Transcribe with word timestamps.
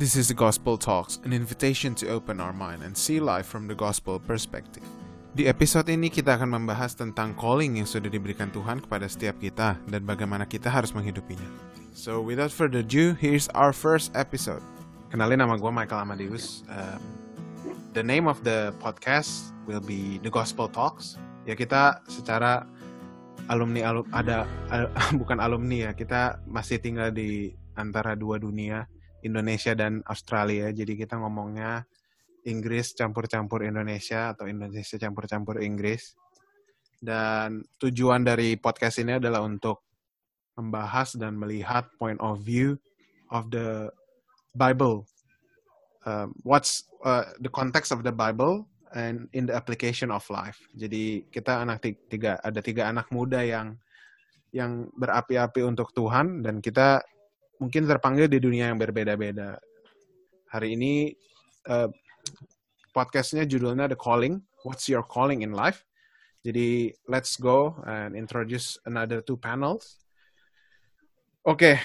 This 0.00 0.16
is 0.16 0.32
the 0.32 0.38
Gospel 0.40 0.80
Talks, 0.80 1.20
an 1.28 1.36
invitation 1.36 1.92
to 2.00 2.08
open 2.08 2.40
our 2.40 2.56
mind 2.56 2.80
and 2.80 2.96
see 2.96 3.20
life 3.20 3.44
from 3.44 3.68
the 3.68 3.76
gospel 3.76 4.16
perspective. 4.16 4.80
Di 5.36 5.44
episode 5.44 5.92
ini 5.92 6.08
kita 6.08 6.40
akan 6.40 6.56
membahas 6.56 6.96
tentang 6.96 7.36
calling 7.36 7.76
yang 7.76 7.84
sudah 7.84 8.08
diberikan 8.08 8.48
Tuhan 8.48 8.80
kepada 8.80 9.04
setiap 9.04 9.36
kita 9.36 9.76
dan 9.76 10.00
bagaimana 10.08 10.48
kita 10.48 10.72
harus 10.72 10.96
menghidupinya. 10.96 11.44
So 11.92 12.24
without 12.24 12.48
further 12.48 12.80
ado, 12.80 13.12
here's 13.12 13.52
our 13.52 13.76
first 13.76 14.08
episode. 14.16 14.64
Kenalin 15.12 15.44
nama 15.44 15.60
gue 15.60 15.68
Michael 15.68 16.08
Amadeus. 16.08 16.64
Um, 16.72 17.04
the 17.92 18.00
name 18.00 18.24
of 18.24 18.40
the 18.40 18.72
podcast 18.80 19.52
will 19.68 19.84
be 19.84 20.16
The 20.24 20.32
Gospel 20.32 20.72
Talks. 20.72 21.20
Ya 21.44 21.52
kita 21.52 22.00
secara 22.08 22.64
alumni 23.52 23.84
alum, 23.84 24.08
ada 24.16 24.48
al- 24.72 24.88
bukan 25.20 25.44
alumni 25.44 25.84
ya, 25.84 25.90
kita 25.92 26.40
masih 26.48 26.80
tinggal 26.80 27.12
di 27.12 27.52
antara 27.76 28.16
dua 28.16 28.40
dunia, 28.40 28.88
Indonesia 29.22 29.72
dan 29.76 30.00
Australia. 30.08 30.72
Jadi 30.72 30.96
kita 30.96 31.16
ngomongnya 31.20 31.84
Inggris 32.48 32.96
campur-campur 32.96 33.64
Indonesia 33.64 34.32
atau 34.32 34.48
Indonesia 34.48 34.96
campur-campur 34.96 35.60
Inggris. 35.60 36.16
Dan 37.00 37.64
tujuan 37.80 38.24
dari 38.24 38.56
podcast 38.60 39.00
ini 39.00 39.16
adalah 39.16 39.40
untuk 39.44 39.84
membahas 40.56 41.16
dan 41.16 41.36
melihat 41.40 41.88
point 41.96 42.20
of 42.20 42.44
view 42.44 42.76
of 43.32 43.48
the 43.48 43.88
Bible. 44.52 45.08
Um, 46.04 46.32
what's 46.44 46.88
uh, 47.04 47.28
the 47.40 47.52
context 47.52 47.92
of 47.92 48.04
the 48.04 48.12
Bible 48.12 48.68
and 48.92 49.30
in 49.32 49.46
the 49.46 49.54
application 49.54 50.10
of 50.10 50.26
life. 50.28 50.58
Jadi 50.74 51.28
kita 51.30 51.62
anak 51.62 51.84
ti- 51.84 52.00
tiga 52.10 52.40
ada 52.42 52.60
tiga 52.60 52.90
anak 52.90 53.06
muda 53.14 53.40
yang 53.44 53.78
yang 54.50 54.90
berapi-api 54.98 55.62
untuk 55.62 55.94
Tuhan 55.94 56.42
dan 56.42 56.58
kita 56.58 56.98
mungkin 57.60 57.84
terpanggil 57.84 58.26
di 58.26 58.40
dunia 58.40 58.72
yang 58.72 58.80
berbeda-beda. 58.80 59.60
Hari 60.48 60.74
ini 60.74 61.12
uh, 61.68 61.92
podcastnya 62.96 63.44
judulnya 63.44 63.86
The 63.92 64.00
Calling. 64.00 64.40
What's 64.64 64.88
your 64.88 65.04
calling 65.04 65.44
in 65.44 65.52
life? 65.52 65.84
Jadi 66.40 66.96
let's 67.04 67.36
go 67.36 67.76
and 67.84 68.16
introduce 68.16 68.80
another 68.88 69.20
two 69.20 69.36
panels. 69.36 70.00
Oke, 71.44 71.76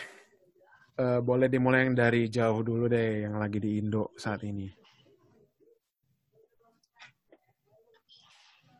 uh, 0.95 1.19
boleh 1.19 1.51
dimulai 1.51 1.87
yang 1.87 1.95
dari 1.95 2.31
jauh 2.31 2.63
dulu 2.63 2.87
deh, 2.87 3.27
yang 3.27 3.35
lagi 3.35 3.59
di 3.59 3.79
Indo 3.79 4.15
saat 4.15 4.47
ini. 4.47 4.71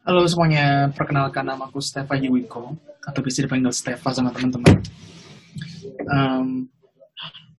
Halo 0.08 0.24
semuanya, 0.30 0.96
perkenalkan 0.96 1.44
nama 1.44 1.68
aku 1.68 1.82
Stefa 1.84 2.16
Yuwiko 2.16 2.78
atau 3.04 3.20
bisa 3.20 3.44
dipanggil 3.44 3.74
Stefa 3.74 4.16
sama 4.16 4.32
teman-teman. 4.32 4.80
Em, 6.06 6.70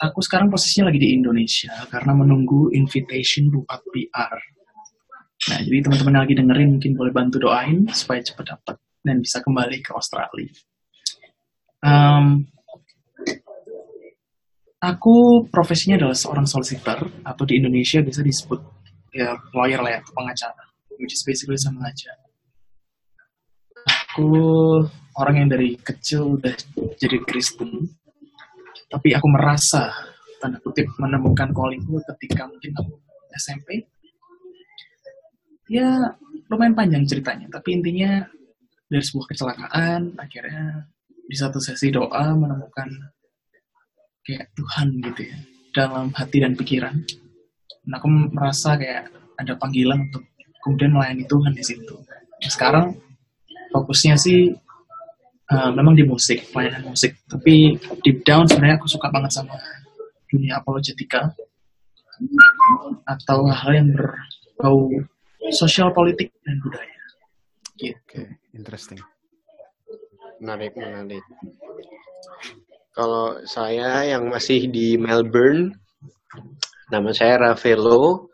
aku 0.09 0.21
sekarang 0.23 0.49
posisinya 0.49 0.91
lagi 0.91 1.01
di 1.03 1.11
Indonesia 1.15 1.73
karena 1.91 2.13
menunggu 2.15 2.71
invitation 2.73 3.51
berupa 3.51 3.79
PR. 3.91 4.39
Nah, 5.53 5.59
jadi 5.63 5.79
teman-teman 5.85 6.25
lagi 6.25 6.35
dengerin 6.35 6.69
mungkin 6.79 6.93
boleh 6.97 7.13
bantu 7.13 7.37
doain 7.43 7.87
supaya 7.93 8.25
cepat 8.25 8.57
dapat 8.57 8.77
dan 9.05 9.21
bisa 9.21 9.39
kembali 9.45 9.79
ke 9.85 9.91
Australia. 9.93 10.51
Em, 11.85 12.49
aku 14.81 15.47
profesinya 15.53 16.01
adalah 16.01 16.17
seorang 16.17 16.49
solicitor 16.49 17.05
atau 17.23 17.45
di 17.45 17.61
Indonesia 17.61 18.01
bisa 18.01 18.25
disebut 18.25 18.59
ya 19.13 19.37
lawyer 19.53 19.81
lah 19.85 19.97
ya, 19.97 20.01
pengacara, 20.13 20.65
which 20.97 21.13
is 21.13 21.23
basically 21.23 21.61
sama 21.61 21.89
aja 21.89 22.17
aku 24.17 24.33
orang 25.21 25.45
yang 25.45 25.49
dari 25.53 25.77
kecil 25.77 26.41
udah 26.41 26.57
jadi 26.97 27.21
Kristen 27.29 27.85
tapi 28.87 29.15
aku 29.15 29.27
merasa 29.31 29.91
tanda 30.39 30.61
kutip 30.63 30.87
menemukan 31.01 31.51
callingku 31.51 31.99
ketika 32.15 32.47
mungkin 32.47 32.71
aku 32.79 32.93
SMP 33.37 33.85
ya 35.67 36.15
lumayan 36.51 36.75
panjang 36.75 37.05
ceritanya. 37.07 37.47
Tapi 37.51 37.69
intinya 37.79 38.23
dari 38.87 39.03
sebuah 39.03 39.27
kecelakaan 39.35 40.15
akhirnya 40.19 40.87
di 41.27 41.37
satu 41.37 41.59
sesi 41.59 41.91
doa 41.91 42.35
menemukan 42.39 42.87
kayak 44.23 44.55
Tuhan 44.55 45.03
gitu 45.03 45.23
ya 45.27 45.39
dalam 45.75 46.15
hati 46.15 46.43
dan 46.43 46.55
pikiran. 46.55 46.95
Dan 47.87 47.93
aku 47.95 48.07
merasa 48.35 48.79
kayak 48.79 49.11
ada 49.39 49.55
panggilan 49.59 50.07
untuk 50.11 50.23
kemudian 50.63 50.95
melayani 50.95 51.27
Tuhan 51.27 51.53
di 51.55 51.63
situ. 51.63 51.95
Nah, 51.95 52.51
sekarang 52.51 52.87
fokusnya 53.71 54.19
sih 54.19 54.55
uh, 55.53 55.71
memang 55.75 55.95
di 55.95 56.05
musik, 56.07 56.51
pelayanan 56.51 56.91
musik. 56.91 57.19
Tapi 57.27 57.79
deep 58.03 58.23
down 58.27 58.47
sebenarnya 58.47 58.79
aku 58.79 58.89
suka 58.91 59.11
banget 59.11 59.33
sama 59.35 59.55
dunia 60.27 60.59
apologetika 60.59 61.31
atau 63.07 63.47
hal 63.47 63.71
yang 63.77 63.89
berbau 63.93 64.89
sosial 65.53 65.93
politik 65.95 66.33
dan 66.43 66.59
budaya. 66.65 67.03
Gitu. 67.77 67.95
Oke, 67.95 68.23
interesting. 68.57 68.99
Menarik, 70.41 70.73
menarik. 70.77 71.25
Kalau 72.97 73.37
saya 73.45 74.09
yang 74.09 74.33
masih 74.33 74.73
di 74.73 74.97
Melbourne, 74.97 75.77
nama 76.89 77.13
saya 77.13 77.37
Ravelo, 77.37 78.33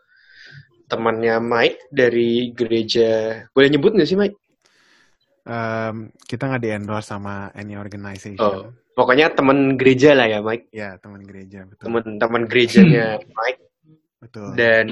temannya 0.87 1.43
Mike 1.43 1.91
dari 1.91 2.55
gereja. 2.55 3.43
Boleh 3.51 3.67
nyebut 3.71 3.91
nggak 3.91 4.07
sih 4.07 4.15
Mike? 4.15 4.39
Um, 5.43 6.07
kita 6.23 6.47
nggak 6.47 6.63
di 6.63 6.71
endorse 6.71 7.11
sama 7.11 7.51
any 7.51 7.75
organization. 7.75 8.39
Oh, 8.39 8.71
pokoknya 8.95 9.35
teman 9.35 9.75
gereja 9.75 10.15
lah 10.15 10.31
ya 10.31 10.39
Mike. 10.39 10.71
Ya, 10.71 10.95
teman 11.03 11.19
gereja, 11.27 11.67
betul. 11.67 11.83
Teman-teman 11.91 12.47
gerejanya 12.47 13.19
Mike. 13.19 13.61
Betul. 14.23 14.55
Dan 14.55 14.85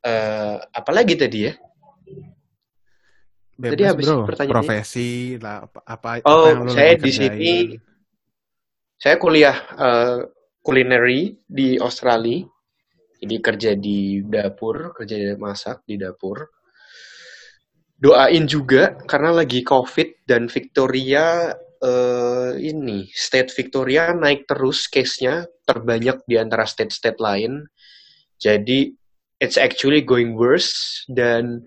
eh, 0.00 0.56
apa 0.56 0.90
lagi 0.92 1.20
tadi 1.20 1.38
ya? 1.52 1.54
Bebas, 3.54 3.70
tadi 3.76 3.84
habis 3.84 4.06
bro. 4.08 4.24
pertanyaannya. 4.24 4.56
Profesi 4.56 5.10
lah 5.38 5.68
apa 5.68 5.80
apa, 5.84 6.08
apa 6.18 6.26
Oh, 6.32 6.48
yang 6.48 6.64
lu 6.66 6.72
saya 6.72 6.92
di 6.96 7.12
sini 7.12 7.52
saya 8.96 9.20
kuliah 9.20 9.56
eh, 9.76 10.18
culinary 10.64 11.36
di 11.44 11.76
Australia. 11.76 12.40
Jadi 13.20 13.36
kerja 13.40 13.70
di 13.76 14.20
dapur, 14.24 14.96
kerja 14.96 15.36
masak 15.36 15.84
di 15.88 15.96
dapur. 16.00 16.44
Doain 18.04 18.44
juga 18.44 19.00
karena 19.08 19.32
lagi 19.32 19.64
COVID 19.64 20.28
dan 20.28 20.52
Victoria 20.52 21.56
eh, 21.80 22.52
ini 22.60 23.08
state 23.08 23.48
Victoria 23.56 24.12
naik 24.12 24.44
terus 24.44 24.92
case-nya 24.92 25.48
terbanyak 25.64 26.20
di 26.28 26.36
antara 26.36 26.68
state-state 26.68 27.16
lain. 27.16 27.64
Jadi 28.36 28.92
it's 29.40 29.56
actually 29.56 30.04
going 30.04 30.36
worse 30.36 31.00
dan 31.08 31.64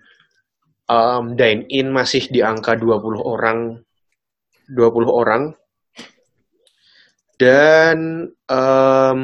um, 0.85 1.33
dine 1.33 1.65
in 1.73 1.89
masih 1.89 2.29
di 2.29 2.45
angka 2.45 2.77
20 2.77 3.17
orang 3.17 3.81
20 4.69 5.09
orang 5.09 5.43
dan 7.37 8.29
em, 8.49 9.21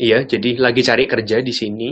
iya 0.00 0.24
jadi 0.24 0.56
lagi 0.56 0.80
cari 0.80 1.04
kerja 1.04 1.44
di 1.44 1.52
sini 1.52 1.90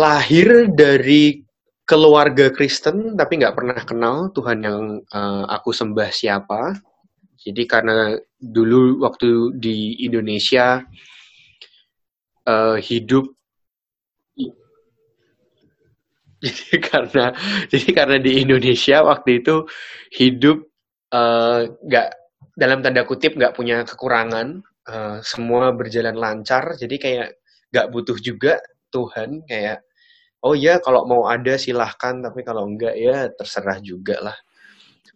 lahir 0.00 0.72
dari 0.72 1.45
keluarga 1.86 2.50
Kristen 2.50 3.14
tapi 3.14 3.38
nggak 3.38 3.54
pernah 3.54 3.80
kenal 3.86 4.16
Tuhan 4.34 4.58
yang 4.60 4.80
eh, 5.06 5.44
aku 5.46 5.70
sembah 5.70 6.10
siapa. 6.10 6.74
Jadi 7.38 7.62
karena 7.70 8.18
dulu 8.36 9.06
waktu 9.06 9.54
di 9.54 10.02
Indonesia 10.02 10.82
eh, 12.44 12.78
hidup 12.82 13.30
jadi 16.44 16.76
karena 16.84 17.24
jadi 17.72 17.88
karena 17.96 18.16
di 18.20 18.32
Indonesia 18.44 19.00
waktu 19.06 19.40
itu 19.40 19.64
hidup 20.18 20.58
eh, 21.14 21.60
nggak 21.70 22.08
dalam 22.58 22.82
tanda 22.82 23.06
kutip 23.06 23.38
nggak 23.38 23.54
punya 23.54 23.86
kekurangan 23.86 24.58
eh, 24.90 25.18
semua 25.22 25.70
berjalan 25.70 26.18
lancar. 26.18 26.74
Jadi 26.74 26.96
kayak 26.98 27.28
nggak 27.70 27.86
butuh 27.94 28.18
juga 28.18 28.58
Tuhan 28.90 29.46
kayak 29.46 29.85
oh 30.42 30.52
ya 30.56 30.82
kalau 30.82 31.08
mau 31.08 31.24
ada 31.30 31.56
silahkan 31.56 32.20
tapi 32.20 32.44
kalau 32.44 32.68
enggak 32.68 32.92
ya 32.98 33.30
terserah 33.32 33.80
juga 33.80 34.18
lah 34.20 34.36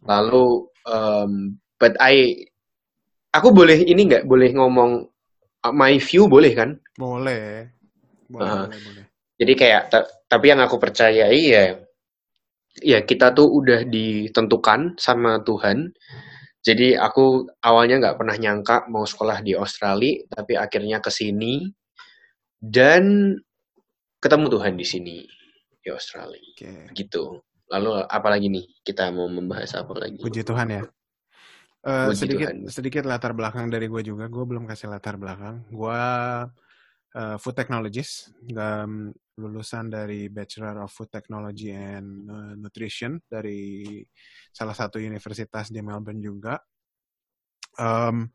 lalu 0.06 0.64
em, 0.88 1.32
but 1.76 1.92
I 2.00 2.46
aku 3.30 3.52
boleh 3.52 3.84
ini 3.84 4.08
nggak 4.08 4.24
boleh 4.24 4.50
ngomong 4.56 5.04
uh, 5.64 5.74
my 5.74 5.96
view 6.00 6.24
boleh 6.30 6.52
kan 6.56 6.70
Boleh. 6.96 7.68
Boleh, 8.30 8.46
Ah. 8.46 8.64
boleh, 8.68 8.80
boleh. 8.84 9.04
Jadi 9.40 9.52
kayak 9.56 9.82
ta- 9.88 10.08
tapi 10.28 10.52
yang 10.52 10.60
aku 10.60 10.76
percayai 10.76 11.40
ya 11.48 11.74
ya 12.78 13.02
kita 13.02 13.32
tuh 13.32 13.48
udah 13.50 13.82
ditentukan 13.88 14.94
sama 15.00 15.40
Tuhan. 15.42 15.90
Jadi 16.60 16.92
aku 16.92 17.48
awalnya 17.64 17.96
nggak 18.04 18.16
pernah 18.20 18.36
nyangka 18.36 18.84
mau 18.92 19.08
sekolah 19.08 19.40
di 19.40 19.56
Australia, 19.56 20.22
tapi 20.28 20.60
akhirnya 20.60 21.00
ke 21.00 21.08
sini 21.08 21.72
dan 22.60 23.32
ketemu 24.20 24.46
Tuhan 24.52 24.72
di 24.76 24.86
sini 24.86 25.16
di 25.80 25.88
Australia. 25.88 26.38
Oke. 26.38 26.92
Gitu. 26.92 27.40
Lalu 27.72 27.90
apalagi 28.04 28.46
nih 28.52 28.66
kita 28.84 29.08
mau 29.10 29.26
membahas 29.26 29.72
apa 29.80 29.96
lagi? 29.96 30.20
Puji 30.20 30.44
Tuhan 30.44 30.68
ya. 30.68 30.84
Puji 31.80 32.18
sedikit 32.20 32.48
Tuhan. 32.52 32.68
sedikit 32.68 33.02
latar 33.08 33.32
belakang 33.32 33.72
dari 33.72 33.88
gue 33.88 34.04
juga. 34.04 34.28
Gue 34.28 34.44
belum 34.44 34.68
kasih 34.68 34.92
latar 34.92 35.16
belakang. 35.16 35.64
Gue 35.72 36.02
uh, 37.16 37.36
food 37.40 37.56
technologist, 37.56 38.36
um, 38.52 39.08
lulusan 39.40 39.88
dari 39.88 40.28
Bachelor 40.28 40.84
of 40.84 40.92
Food 40.92 41.08
Technology 41.08 41.72
and 41.72 42.28
uh, 42.28 42.52
Nutrition 42.60 43.16
dari 43.24 44.04
salah 44.52 44.76
satu 44.76 45.00
universitas 45.00 45.72
di 45.72 45.80
Melbourne 45.80 46.20
juga. 46.20 46.60
Um, 47.80 48.28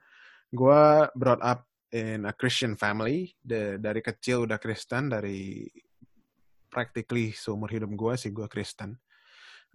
gue 0.49 0.81
brought 1.13 1.43
up 1.43 1.67
in 1.93 2.25
a 2.25 2.33
Christian 2.33 2.73
family, 2.79 3.29
de, 3.37 3.77
dari 3.77 4.01
kecil 4.01 4.49
udah 4.49 4.57
Kristen, 4.57 5.11
dari 5.13 5.67
practically 6.71 7.31
seumur 7.31 7.71
hidup 7.71 7.91
gue 7.93 8.13
sih 8.17 8.33
gue 8.33 8.47
Kristen. 8.49 8.97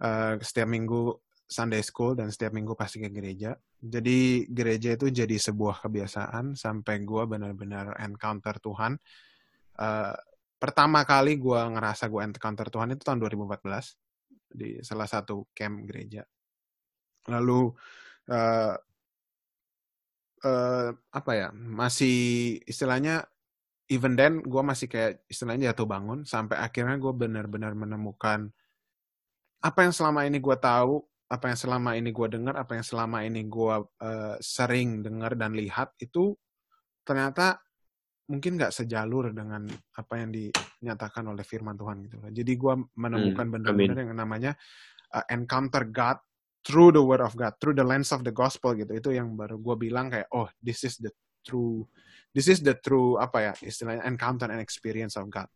Uh, 0.01 0.37
setiap 0.41 0.65
minggu 0.69 1.13
Sunday 1.51 1.83
school 1.83 2.15
dan 2.15 2.31
setiap 2.31 2.55
minggu 2.55 2.73
pasti 2.79 3.03
ke 3.03 3.11
gereja. 3.11 3.51
Jadi 3.81 4.47
gereja 4.47 4.95
itu 4.95 5.11
jadi 5.11 5.35
sebuah 5.35 5.83
kebiasaan 5.83 6.55
sampai 6.55 7.03
gue 7.03 7.23
benar-benar 7.27 7.99
encounter 7.99 8.55
Tuhan. 8.61 8.95
Uh, 9.75 10.15
pertama 10.61 11.03
kali 11.03 11.35
gue 11.41 11.57
ngerasa 11.57 12.07
gue 12.07 12.21
encounter 12.21 12.69
Tuhan 12.69 12.93
itu 12.95 13.03
tahun 13.03 13.19
2014 13.19 13.67
di 14.53 14.79
salah 14.79 15.09
satu 15.09 15.49
camp 15.51 15.83
gereja. 15.89 16.23
Lalu 17.27 17.73
uh, 18.31 18.75
uh, 20.45 20.89
apa 21.13 21.31
ya 21.33 21.47
masih 21.53 22.57
istilahnya 22.65 23.25
even 23.91 24.15
then 24.15 24.39
gue 24.41 24.63
masih 24.63 24.87
kayak 24.87 25.23
istilahnya 25.27 25.75
jatuh 25.75 25.87
bangun 25.87 26.23
sampai 26.23 26.57
akhirnya 26.57 26.95
gue 26.97 27.13
benar-benar 27.13 27.75
menemukan 27.75 28.49
apa 29.61 29.79
yang 29.85 29.93
selama 29.93 30.25
ini 30.25 30.41
gue 30.41 30.57
tahu 30.57 31.03
apa 31.31 31.47
yang 31.47 31.59
selama 31.63 31.95
ini 31.95 32.11
gue 32.11 32.27
dengar, 32.27 32.59
apa 32.59 32.75
yang 32.75 32.83
selama 32.83 33.23
ini 33.23 33.47
gue 33.47 33.75
uh, 33.87 34.35
sering 34.43 34.99
dengar 34.99 35.39
dan 35.39 35.55
lihat 35.55 35.95
itu 36.03 36.35
ternyata 37.07 37.55
mungkin 38.27 38.59
nggak 38.59 38.75
sejalur 38.75 39.31
dengan 39.31 39.63
apa 39.95 40.13
yang 40.19 40.35
dinyatakan 40.35 41.23
oleh 41.31 41.43
firman 41.47 41.79
Tuhan 41.79 42.03
gitu. 42.03 42.15
Jadi 42.19 42.51
gue 42.51 42.73
menemukan 42.99 43.47
hmm, 43.47 43.53
benar-benar 43.55 43.97
yang 44.03 44.11
namanya 44.19 44.51
uh, 45.15 45.23
encounter 45.31 45.87
God 45.87 46.19
through 46.61 46.93
the 46.93 47.03
word 47.03 47.21
of 47.21 47.33
God, 47.33 47.57
through 47.57 47.77
the 47.77 47.85
lens 47.85 48.13
of 48.13 48.21
the 48.21 48.33
gospel 48.33 48.77
gitu. 48.77 48.93
Itu 48.93 49.09
yang 49.13 49.33
baru 49.33 49.57
gue 49.57 49.75
bilang 49.77 50.13
kayak 50.13 50.29
oh 50.33 50.49
this 50.61 50.85
is 50.85 50.97
the 51.01 51.09
true, 51.41 51.85
this 52.33 52.45
is 52.45 52.61
the 52.61 52.77
true 52.77 53.17
apa 53.17 53.37
ya 53.41 53.53
istilahnya 53.65 54.05
encounter 54.05 54.49
and 54.49 54.61
experience 54.61 55.17
of 55.17 55.29
God. 55.29 55.49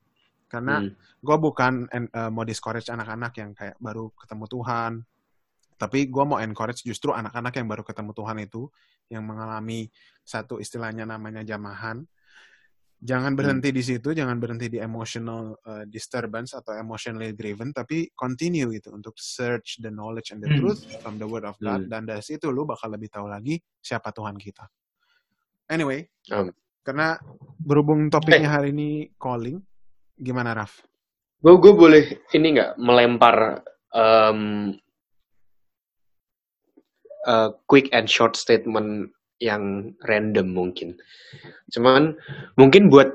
Karena 0.45 0.81
hmm. 0.81 1.21
gue 1.21 1.37
bukan 1.41 1.73
uh, 1.89 2.29
mau 2.29 2.45
discourage 2.45 2.89
anak-anak 2.89 3.33
yang 3.37 3.51
kayak 3.57 3.77
baru 3.81 4.13
ketemu 4.13 4.45
Tuhan, 4.45 4.91
tapi 5.75 6.07
gue 6.07 6.23
mau 6.23 6.39
encourage 6.39 6.85
justru 6.85 7.11
anak-anak 7.11 7.53
yang 7.59 7.67
baru 7.67 7.83
ketemu 7.83 8.11
Tuhan 8.15 8.37
itu, 8.39 8.61
yang 9.11 9.25
mengalami 9.27 9.91
satu 10.23 10.61
istilahnya 10.61 11.03
namanya 11.03 11.43
jamahan, 11.43 12.05
jangan 13.05 13.37
hmm. 13.37 13.39
berhenti 13.39 13.69
hmm. 13.69 13.77
di 13.77 13.83
situ, 13.85 14.09
jangan 14.17 14.37
berhenti 14.41 14.67
di 14.67 14.81
emotional 14.81 15.53
uh, 15.61 15.85
disturbance 15.85 16.57
atau 16.57 16.73
emotionally 16.73 17.37
driven, 17.37 17.69
tapi 17.69 18.09
continue 18.17 18.73
gitu 18.73 18.89
untuk 18.97 19.13
search 19.21 19.77
the 19.85 19.93
knowledge 19.93 20.33
and 20.33 20.41
the 20.41 20.49
hmm. 20.49 20.57
truth 20.57 20.81
from 21.05 21.21
the 21.21 21.27
word 21.29 21.45
of 21.45 21.53
God. 21.61 21.85
Hmm. 21.85 21.91
Dan 21.93 22.01
dari 22.09 22.25
situ 22.25 22.49
lu 22.49 22.65
bakal 22.65 22.89
lebih 22.89 23.13
tahu 23.13 23.29
lagi 23.29 23.61
siapa 23.77 24.09
Tuhan 24.09 24.35
kita. 24.41 24.65
Anyway, 25.69 26.09
um. 26.33 26.49
karena 26.81 27.17
berhubung 27.61 28.09
topiknya 28.09 28.49
hari 28.49 28.73
ini 28.73 29.13
calling, 29.21 29.61
gimana 30.17 30.57
Raf? 30.57 30.81
Gue 31.45 31.73
boleh 31.77 32.25
ini 32.33 32.57
nggak 32.57 32.81
melempar 32.81 33.61
um, 33.93 34.73
uh, 37.29 37.53
quick 37.69 37.93
and 37.93 38.09
short 38.09 38.33
statement 38.33 39.13
yang 39.39 39.95
random 40.03 40.47
mungkin. 40.51 40.95
Cuman 41.71 42.15
mungkin 42.55 42.87
buat 42.87 43.11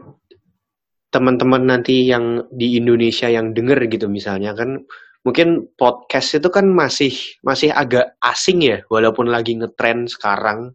teman-teman 1.11 1.67
nanti 1.67 2.07
yang 2.07 2.47
di 2.55 2.79
Indonesia 2.79 3.27
yang 3.27 3.51
denger 3.51 3.91
gitu 3.91 4.07
misalnya 4.07 4.55
kan 4.55 4.79
mungkin 5.27 5.67
podcast 5.75 6.39
itu 6.39 6.49
kan 6.55 6.71
masih 6.71 7.11
masih 7.43 7.75
agak 7.75 8.15
asing 8.23 8.63
ya 8.63 8.79
walaupun 8.87 9.27
lagi 9.27 9.59
ngetren 9.59 10.07
sekarang 10.07 10.71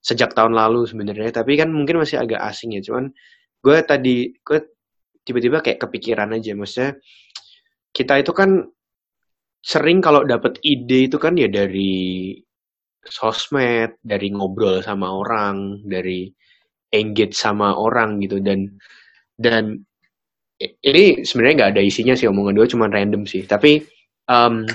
sejak 0.00 0.32
tahun 0.32 0.56
lalu 0.56 0.88
sebenarnya. 0.88 1.30
Tapi 1.30 1.60
kan 1.60 1.68
mungkin 1.70 2.00
masih 2.00 2.20
agak 2.20 2.40
asing 2.40 2.76
ya. 2.76 2.80
Cuman 2.84 3.12
gue 3.60 3.76
tadi 3.84 4.32
gue 4.40 4.58
tiba-tiba 5.24 5.60
kayak 5.60 5.80
kepikiran 5.80 6.32
aja. 6.34 6.56
Maksudnya 6.56 6.96
kita 7.92 8.20
itu 8.20 8.32
kan 8.32 8.64
sering 9.60 10.00
kalau 10.00 10.24
dapat 10.24 10.56
ide 10.64 11.12
itu 11.12 11.20
kan 11.20 11.36
ya 11.36 11.48
dari 11.52 12.32
sosmed, 13.06 13.96
dari 14.02 14.28
ngobrol 14.32 14.84
sama 14.84 15.12
orang, 15.12 15.84
dari 15.84 16.28
engage 16.90 17.36
sama 17.36 17.76
orang 17.78 18.20
gitu. 18.20 18.42
Dan 18.42 18.68
dan 19.38 19.80
ini 20.60 21.24
sebenarnya 21.24 21.56
nggak 21.56 21.72
ada 21.78 21.82
isinya 21.82 22.12
sih 22.12 22.28
omongan 22.28 22.56
gue 22.60 22.68
cuma 22.68 22.92
random 22.92 23.24
sih. 23.24 23.48
Tapi 23.48 23.80
um, 24.28 24.68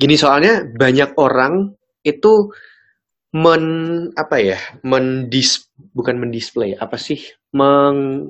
gini 0.00 0.16
soalnya 0.16 0.64
banyak 0.64 1.14
orang 1.20 1.76
itu 2.02 2.48
men 3.30 3.64
apa 4.18 4.36
ya 4.42 4.58
mendis 4.82 5.70
bukan 5.94 6.18
mendisplay 6.18 6.74
apa 6.74 6.98
sih 6.98 7.20
meng 7.54 8.26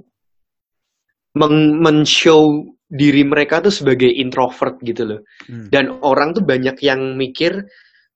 meng 1.33 1.57
men 1.81 2.05
show 2.05 2.69
diri 2.91 3.23
mereka 3.23 3.63
tuh 3.63 3.73
sebagai 3.73 4.11
introvert 4.11 4.83
gitu 4.83 5.07
loh. 5.07 5.21
Hmm. 5.47 5.71
dan 5.71 5.95
orang 6.03 6.35
tuh 6.35 6.43
banyak 6.43 6.75
yang 6.83 7.15
mikir 7.15 7.65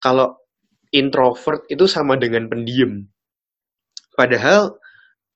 kalau 0.05 0.37
introvert 0.93 1.65
itu 1.73 1.89
sama 1.89 2.21
dengan 2.21 2.45
pendiam. 2.53 3.01
Padahal 4.13 4.77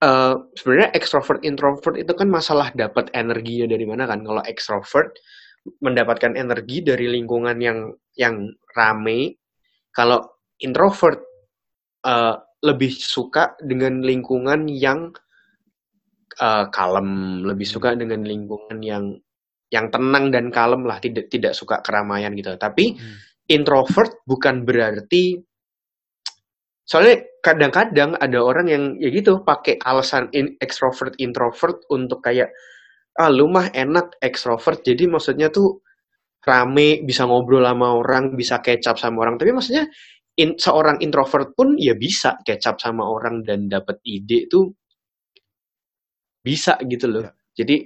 uh, 0.05 0.37
sebenarnya 0.53 0.93
extrovert 0.93 1.41
introvert 1.41 1.97
itu 1.97 2.12
kan 2.12 2.29
masalah 2.29 2.69
dapat 2.76 3.09
energinya 3.17 3.65
dari 3.73 3.88
mana 3.88 4.05
kan. 4.05 4.20
Kalau 4.20 4.44
extrovert 4.44 5.17
mendapatkan 5.81 6.37
energi 6.37 6.85
dari 6.85 7.09
lingkungan 7.09 7.56
yang 7.65 7.91
yang 8.15 8.53
rame. 8.76 9.41
Kalau 9.91 10.44
introvert 10.61 11.25
uh, 12.05 12.37
lebih 12.61 12.93
suka 12.93 13.56
dengan 13.59 14.05
lingkungan 14.05 14.69
yang 14.69 15.11
uh, 16.38 16.69
kalem, 16.69 17.43
lebih 17.43 17.67
suka 17.67 17.97
dengan 17.97 18.20
lingkungan 18.23 18.79
yang 18.85 19.17
yang 19.73 19.91
tenang 19.91 20.31
dan 20.31 20.53
kalem 20.55 20.87
lah, 20.87 21.03
tidak 21.03 21.32
tidak 21.32 21.56
suka 21.56 21.82
keramaian 21.82 22.37
gitu. 22.37 22.55
Tapi 22.55 22.94
hmm 22.94 23.28
introvert 23.49 24.23
bukan 24.29 24.62
berarti 24.62 25.37
soalnya 26.89 27.21
kadang-kadang 27.45 28.17
ada 28.17 28.39
orang 28.41 28.67
yang 28.69 28.83
ya 28.97 29.12
gitu 29.12 29.45
pakai 29.45 29.77
alasan 29.85 30.33
in, 30.33 30.56
extrovert 30.61 31.12
introvert 31.21 31.85
untuk 31.93 32.25
kayak 32.25 32.49
ah 33.20 33.29
lu 33.29 33.51
mah 33.51 33.69
enak 33.75 34.17
extrovert 34.25 34.81
jadi 34.81 35.05
maksudnya 35.11 35.53
tuh 35.53 35.84
rame 36.49 37.05
bisa 37.05 37.29
ngobrol 37.29 37.65
sama 37.67 37.89
orang 37.93 38.32
bisa 38.39 38.63
kecap 38.65 38.96
sama 38.96 39.27
orang. 39.27 39.37
Tapi 39.37 39.51
maksudnya 39.53 39.84
in, 40.41 40.56
seorang 40.56 41.03
introvert 41.05 41.53
pun 41.53 41.75
ya 41.77 41.93
bisa 41.99 42.39
kecap 42.41 42.81
sama 42.81 43.05
orang 43.05 43.43
dan 43.44 43.69
dapat 43.69 44.01
ide 44.06 44.49
tuh 44.49 44.72
bisa 46.41 46.79
gitu 46.87 47.06
loh. 47.11 47.22
Ya. 47.27 47.32
jadi 47.65 47.77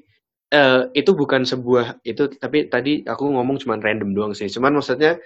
uh, 0.54 0.80
itu 0.92 1.10
bukan 1.16 1.42
sebuah 1.48 2.04
itu 2.04 2.28
tapi 2.36 2.68
tadi 2.68 3.02
aku 3.02 3.24
ngomong 3.32 3.56
cuman 3.62 3.80
random 3.80 4.10
doang 4.14 4.32
sih. 4.36 4.46
Cuman 4.52 4.78
maksudnya 4.78 5.16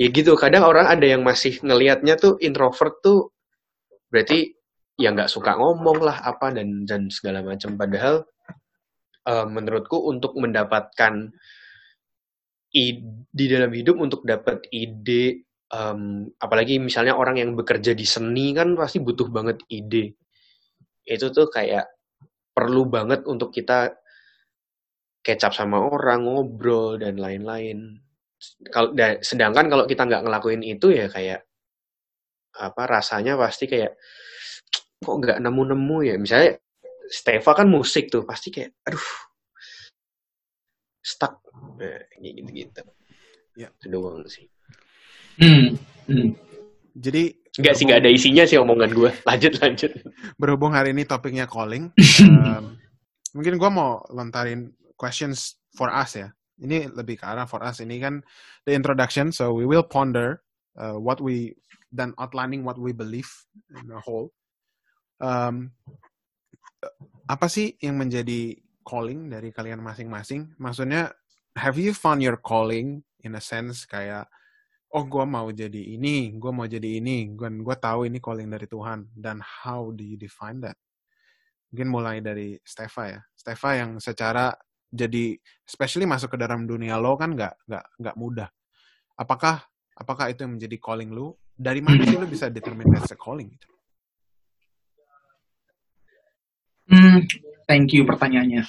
ya 0.00 0.08
gitu 0.08 0.32
kadang 0.40 0.64
orang 0.64 0.88
ada 0.88 1.04
yang 1.04 1.20
masih 1.20 1.60
ngelihatnya 1.60 2.16
tuh 2.16 2.40
introvert 2.40 3.04
tuh 3.04 3.36
berarti 4.08 4.56
ya 5.00 5.12
nggak 5.12 5.32
suka 5.32 5.56
ngomong 5.56 6.04
lah 6.04 6.20
apa 6.20 6.52
dan 6.52 6.84
dan 6.84 7.08
segala 7.08 7.40
macam. 7.40 7.76
Padahal 7.80 8.24
uh, 9.28 9.46
menurutku 9.48 9.96
untuk 10.08 10.36
mendapatkan 10.36 11.32
ide, 12.76 13.00
di 13.32 13.44
dalam 13.48 13.72
hidup 13.72 13.96
untuk 13.96 14.20
dapat 14.28 14.64
ide 14.72 15.48
um, 15.72 16.28
apalagi 16.36 16.76
misalnya 16.76 17.16
orang 17.16 17.40
yang 17.40 17.56
bekerja 17.56 17.96
di 17.96 18.04
seni 18.04 18.52
kan 18.52 18.76
pasti 18.76 19.00
butuh 19.00 19.28
banget 19.32 19.64
ide. 19.72 20.16
Itu 21.04 21.32
tuh 21.32 21.48
kayak 21.48 21.88
perlu 22.52 22.84
banget 22.88 23.24
untuk 23.24 23.52
kita 23.52 23.96
kecap 25.24 25.52
sama 25.56 25.80
orang 25.80 26.28
ngobrol 26.28 27.00
dan 27.00 27.16
lain-lain 27.16 28.00
kalau 28.72 28.96
sedangkan 29.20 29.66
kalau 29.68 29.84
kita 29.84 30.08
nggak 30.08 30.22
ngelakuin 30.24 30.62
itu 30.64 30.92
ya 30.92 31.06
kayak 31.12 31.44
apa 32.56 32.82
rasanya 32.88 33.36
pasti 33.36 33.68
kayak 33.70 33.96
kok 35.00 35.16
nggak 35.16 35.38
nemu-nemu 35.40 35.98
ya? 36.04 36.14
Misalnya 36.16 36.60
Steva 37.10 37.52
kan 37.56 37.66
musik 37.66 38.08
tuh 38.08 38.22
pasti 38.24 38.52
kayak 38.52 38.76
aduh 38.86 39.08
stuck. 41.00 41.40
Nah, 41.80 42.00
gitu 42.20 42.50
gitu 42.52 42.82
ya. 43.56 43.68
Doang 43.84 44.24
sih. 44.28 44.48
Hmm. 45.40 45.76
Hmm. 46.10 46.36
jadi 46.90 47.32
nggak 47.54 47.74
sih 47.76 47.84
nggak 47.86 48.00
ada 48.02 48.10
isinya 48.10 48.44
sih 48.44 48.58
omongan 48.58 48.90
gue 48.92 49.10
lanjut 49.28 49.52
lanjut. 49.62 49.90
Berhubung 50.36 50.74
hari 50.74 50.92
ini 50.92 51.06
topiknya 51.06 51.46
calling 51.46 51.94
um, 52.44 52.76
mungkin 53.32 53.56
gue 53.56 53.70
mau 53.70 54.02
lontarin 54.10 54.74
questions 54.98 55.56
for 55.72 55.88
us 55.88 56.18
ya 56.18 56.28
ini 56.60 56.88
lebih 56.92 57.20
ke 57.20 57.24
arah 57.24 57.48
for 57.48 57.64
us 57.64 57.80
ini 57.80 57.98
kan 58.00 58.20
the 58.68 58.72
introduction 58.76 59.32
so 59.32 59.52
we 59.52 59.64
will 59.64 59.84
ponder 59.84 60.44
uh, 60.76 60.96
what 60.96 61.18
we 61.20 61.56
dan 61.90 62.14
outlining 62.20 62.62
what 62.62 62.78
we 62.78 62.94
believe 62.94 63.28
in 63.74 63.88
the 63.90 63.98
whole 63.98 64.30
um, 65.20 65.72
apa 67.28 67.46
sih 67.46 67.76
yang 67.78 68.00
menjadi 68.00 68.56
calling 68.82 69.30
dari 69.30 69.54
kalian 69.54 69.78
masing-masing? 69.84 70.56
Maksudnya, 70.58 71.12
have 71.54 71.78
you 71.78 71.94
found 71.94 72.24
your 72.24 72.40
calling 72.40 73.04
in 73.22 73.36
a 73.36 73.42
sense 73.42 73.86
kayak, 73.86 74.26
oh 74.90 75.06
gue 75.06 75.22
mau 75.22 75.46
jadi 75.54 75.78
ini, 75.94 76.34
gue 76.34 76.50
mau 76.50 76.66
jadi 76.66 76.98
ini, 76.98 77.30
gue 77.38 77.48
gue 77.62 77.76
tahu 77.78 78.10
ini 78.10 78.18
calling 78.18 78.50
dari 78.50 78.66
Tuhan. 78.66 79.06
Dan 79.14 79.38
how 79.44 79.94
do 79.94 80.02
you 80.02 80.18
define 80.18 80.58
that? 80.64 80.74
Mungkin 81.70 81.86
mulai 81.86 82.18
dari 82.18 82.58
Stefa 82.66 83.04
ya. 83.06 83.20
Stefa 83.38 83.78
yang 83.78 84.02
secara 84.02 84.50
jadi, 84.90 85.38
especially 85.62 86.02
masuk 86.02 86.34
ke 86.34 86.38
dalam 86.38 86.66
dunia 86.66 86.98
lo 86.98 87.14
kan 87.14 87.30
nggak 87.30 87.54
nggak 87.70 87.84
nggak 88.02 88.16
mudah. 88.18 88.50
Apakah 89.14 89.62
apakah 89.94 90.34
itu 90.34 90.42
yang 90.42 90.58
menjadi 90.58 90.76
calling 90.82 91.14
lu? 91.14 91.30
Dari 91.54 91.78
mana 91.78 92.02
sih 92.02 92.18
lu 92.18 92.26
bisa 92.26 92.50
determine 92.50 92.90
that's 92.90 93.14
a 93.14 93.18
calling? 93.18 93.54
Gitu? 93.54 93.68
Hmm, 96.90 97.22
thank 97.70 97.94
you 97.94 98.02
pertanyaannya. 98.02 98.66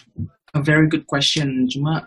A 0.53 0.59
very 0.61 0.85
good 0.85 1.09
question, 1.09 1.65
cuma 1.65 2.05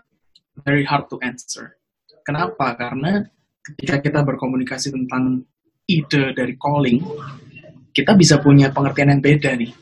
very 0.63 0.87
hard 0.87 1.11
to 1.11 1.19
answer. 1.19 1.75
Kenapa? 2.23 2.77
Karena 2.79 3.19
ketika 3.65 3.99
kita 3.99 4.19
berkomunikasi 4.23 4.95
tentang 4.95 5.43
ide 5.89 6.31
dari 6.31 6.55
calling, 6.55 7.03
kita 7.91 8.15
bisa 8.15 8.39
punya 8.39 8.71
pengertian 8.71 9.17
yang 9.17 9.21
beda 9.25 9.51
nih. 9.59 9.73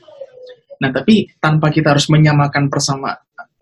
Nah, 0.82 0.90
tapi 0.90 1.30
tanpa 1.38 1.70
kita 1.70 1.94
harus 1.94 2.10
menyamakan 2.10 2.68
bersama 2.68 3.14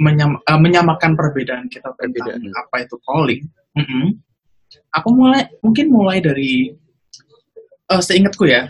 menyam, 0.01 0.41
uh, 0.41 0.59
menyamakan 0.59 1.13
perbedaan 1.13 1.69
kita 1.69 1.93
tentang 1.93 2.41
Perbedaan. 2.41 2.41
apa 2.57 2.75
itu 2.81 2.95
calling. 3.05 3.41
mm-mm, 3.77 4.05
Aku 4.97 5.09
mulai 5.13 5.45
mungkin 5.61 5.93
mulai 5.93 6.17
dari 6.19 6.73
uh, 7.93 8.01
seingatku 8.01 8.49
ya 8.49 8.65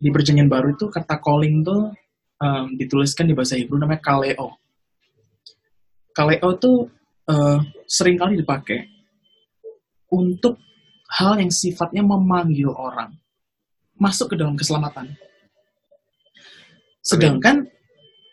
di 0.00 0.08
perjanjian 0.08 0.48
baru 0.48 0.72
itu 0.72 0.88
kata 0.88 1.20
calling 1.20 1.60
tuh 1.60 1.92
um, 2.40 2.72
dituliskan 2.80 3.28
di 3.28 3.36
bahasa 3.36 3.60
Hebrew 3.60 3.76
namanya 3.76 4.00
kaleo. 4.00 4.56
Kaleo 6.16 6.48
itu 6.56 6.72
uh, 7.28 7.60
sering 7.84 8.16
kali 8.16 8.40
dipakai 8.40 8.88
untuk 10.10 10.58
hal 11.20 11.38
yang 11.38 11.52
sifatnya 11.52 12.02
memanggil 12.02 12.72
orang 12.72 13.14
masuk 14.00 14.32
ke 14.32 14.36
dalam 14.40 14.56
keselamatan. 14.56 15.12
Sedangkan 17.04 17.68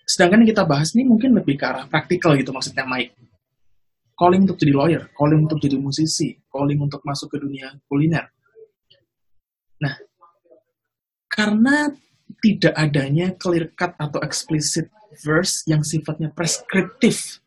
sedangkan 0.07 0.47
yang 0.47 0.55
kita 0.55 0.63
bahas 0.63 0.95
ini 0.95 1.03
mungkin 1.03 1.35
lebih 1.35 1.59
ke 1.59 1.65
arah 1.67 1.83
praktikal 1.91 2.31
gitu 2.39 2.55
maksudnya 2.55 2.87
Mike. 2.87 3.11
Calling 4.17 4.49
untuk 4.49 4.57
jadi 4.57 4.73
lawyer, 4.73 5.03
calling 5.13 5.45
untuk 5.45 5.59
jadi 5.61 5.77
musisi, 5.77 6.33
calling 6.49 6.79
untuk 6.81 7.03
masuk 7.05 7.35
ke 7.35 7.37
dunia 7.37 7.75
kuliner. 7.85 8.25
Nah, 9.77 9.93
karena 11.29 11.91
tidak 12.41 12.73
adanya 12.73 13.35
clear 13.37 13.69
cut 13.77 13.93
atau 13.99 14.17
explicit 14.25 14.89
verse 15.21 15.61
yang 15.69 15.85
sifatnya 15.85 16.33
preskriptif 16.33 17.43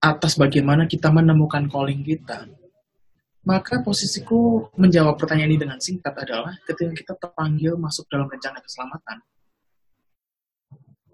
atas 0.00 0.40
bagaimana 0.40 0.88
kita 0.88 1.12
menemukan 1.12 1.68
calling 1.68 2.00
kita, 2.00 2.48
maka 3.44 3.84
posisiku 3.84 4.72
menjawab 4.80 5.20
pertanyaan 5.20 5.52
ini 5.52 5.60
dengan 5.60 5.78
singkat 5.78 6.16
adalah 6.16 6.56
ketika 6.64 6.92
kita 6.96 7.12
terpanggil 7.20 7.76
masuk 7.76 8.08
dalam 8.08 8.26
rencana 8.26 8.58
keselamatan, 8.64 9.20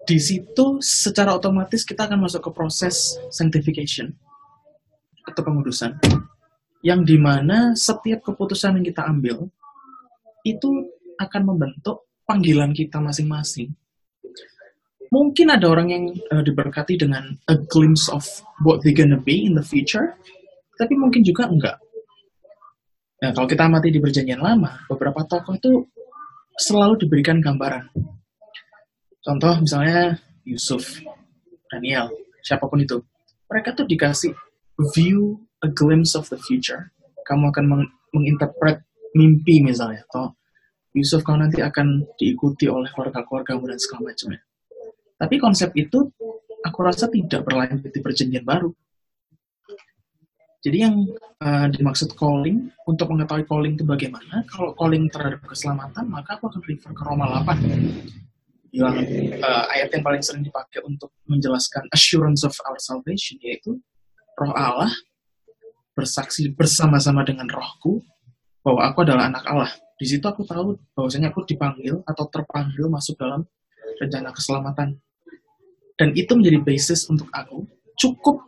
di 0.07 0.17
situ 0.23 0.79
secara 0.79 1.35
otomatis 1.35 1.83
kita 1.83 2.07
akan 2.07 2.23
masuk 2.23 2.47
ke 2.47 2.51
proses 2.55 3.19
sanctification 3.27 4.15
atau 5.27 5.43
pengudusan 5.43 5.99
yang 6.79 7.03
di 7.03 7.19
mana 7.19 7.75
setiap 7.75 8.23
keputusan 8.23 8.79
yang 8.79 8.85
kita 8.87 9.03
ambil 9.03 9.51
itu 10.47 10.87
akan 11.19 11.43
membentuk 11.43 12.07
panggilan 12.23 12.71
kita 12.71 13.03
masing-masing. 13.03 13.75
Mungkin 15.11 15.51
ada 15.51 15.67
orang 15.67 15.87
yang 15.91 16.03
uh, 16.31 16.43
diberkati 16.43 16.99
dengan 16.99 17.35
a 17.51 17.55
glimpse 17.67 18.07
of 18.07 18.23
what 18.63 18.83
they 18.83 18.95
gonna 18.95 19.19
be 19.19 19.43
in 19.43 19.55
the 19.55 19.63
future, 19.63 20.15
tapi 20.79 20.95
mungkin 20.95 21.23
juga 21.23 21.47
enggak. 21.47 21.79
Nah, 23.23 23.31
kalau 23.33 23.47
kita 23.47 23.65
amati 23.67 23.91
di 23.91 23.99
perjanjian 24.03 24.39
lama, 24.39 24.87
beberapa 24.87 25.23
tokoh 25.25 25.55
itu 25.57 25.71
selalu 26.59 27.07
diberikan 27.07 27.39
gambaran. 27.39 27.87
Contoh 29.27 29.59
misalnya 29.59 30.15
Yusuf, 30.47 31.03
Daniel, 31.67 32.07
siapa 32.39 32.63
pun 32.71 32.79
itu. 32.79 33.03
Mereka 33.51 33.75
tuh 33.75 33.83
dikasih 33.83 34.31
view 34.95 35.43
a 35.59 35.67
glimpse 35.67 36.15
of 36.15 36.31
the 36.31 36.39
future. 36.39 36.95
Kamu 37.27 37.51
akan 37.51 37.65
meng 37.67 37.83
menginterpret 38.15 38.87
mimpi 39.19 39.59
misalnya, 39.59 40.07
atau 40.07 40.31
Yusuf 40.95 41.27
kau 41.27 41.35
nanti 41.35 41.59
akan 41.59 42.07
diikuti 42.15 42.71
oleh 42.71 42.87
keluarga-keluargamu 42.95 43.67
dan 43.67 43.75
segala 43.75 44.15
macamnya. 44.15 44.39
Tapi 45.19 45.35
konsep 45.43 45.75
itu 45.75 46.07
aku 46.63 46.79
rasa 46.87 47.11
tidak 47.11 47.43
berlanjut 47.43 47.91
di 47.91 47.99
perjanjian 47.99 48.47
baru. 48.47 48.71
Jadi 50.63 50.77
yang 50.79 51.03
uh, 51.43 51.67
dimaksud 51.67 52.15
calling, 52.15 52.71
untuk 52.87 53.11
mengetahui 53.11 53.43
calling 53.43 53.75
itu 53.75 53.83
bagaimana, 53.83 54.47
kalau 54.47 54.71
calling 54.71 55.11
terhadap 55.11 55.43
keselamatan, 55.43 56.07
maka 56.07 56.39
aku 56.39 56.47
akan 56.47 56.63
refer 56.63 56.91
ke 56.95 57.03
Roma 57.03 57.43
8. 57.43 58.26
Yang 58.71 58.95
uh, 59.39 59.65
ayat 59.71 59.89
yang 59.95 60.03
paling 60.03 60.23
sering 60.23 60.43
dipakai 60.43 60.83
untuk 60.83 61.13
menjelaskan 61.25 61.87
assurance 61.95 62.43
of 62.43 62.53
our 62.67 62.77
salvation, 62.77 63.39
yaitu 63.39 63.79
roh 64.37 64.53
Allah 64.53 64.91
bersaksi 65.97 66.53
bersama-sama 66.53 67.25
dengan 67.25 67.49
rohku 67.49 68.05
bahwa 68.61 68.85
aku 68.85 69.01
adalah 69.01 69.31
anak 69.31 69.43
Allah. 69.49 69.71
Di 69.97 70.05
situ 70.05 70.21
aku 70.29 70.45
tahu 70.45 70.77
bahwasanya 70.93 71.33
aku 71.33 71.41
dipanggil 71.47 72.05
atau 72.05 72.29
terpanggil 72.29 72.85
masuk 72.85 73.17
dalam 73.17 73.41
rencana 73.97 74.29
keselamatan. 74.29 75.01
Dan 75.97 76.13
itu 76.13 76.37
menjadi 76.37 76.61
basis 76.61 77.09
untuk 77.09 77.25
aku 77.33 77.65
cukup 77.97 78.45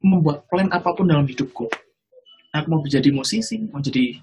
membuat 0.00 0.48
plan 0.48 0.72
apa 0.72 0.96
pun 0.96 1.04
dalam 1.04 1.28
hidupku. 1.28 1.68
Aku 2.56 2.66
mau 2.72 2.80
menjadi 2.80 3.12
musisi, 3.12 3.60
mau 3.68 3.84
jadi 3.84 4.16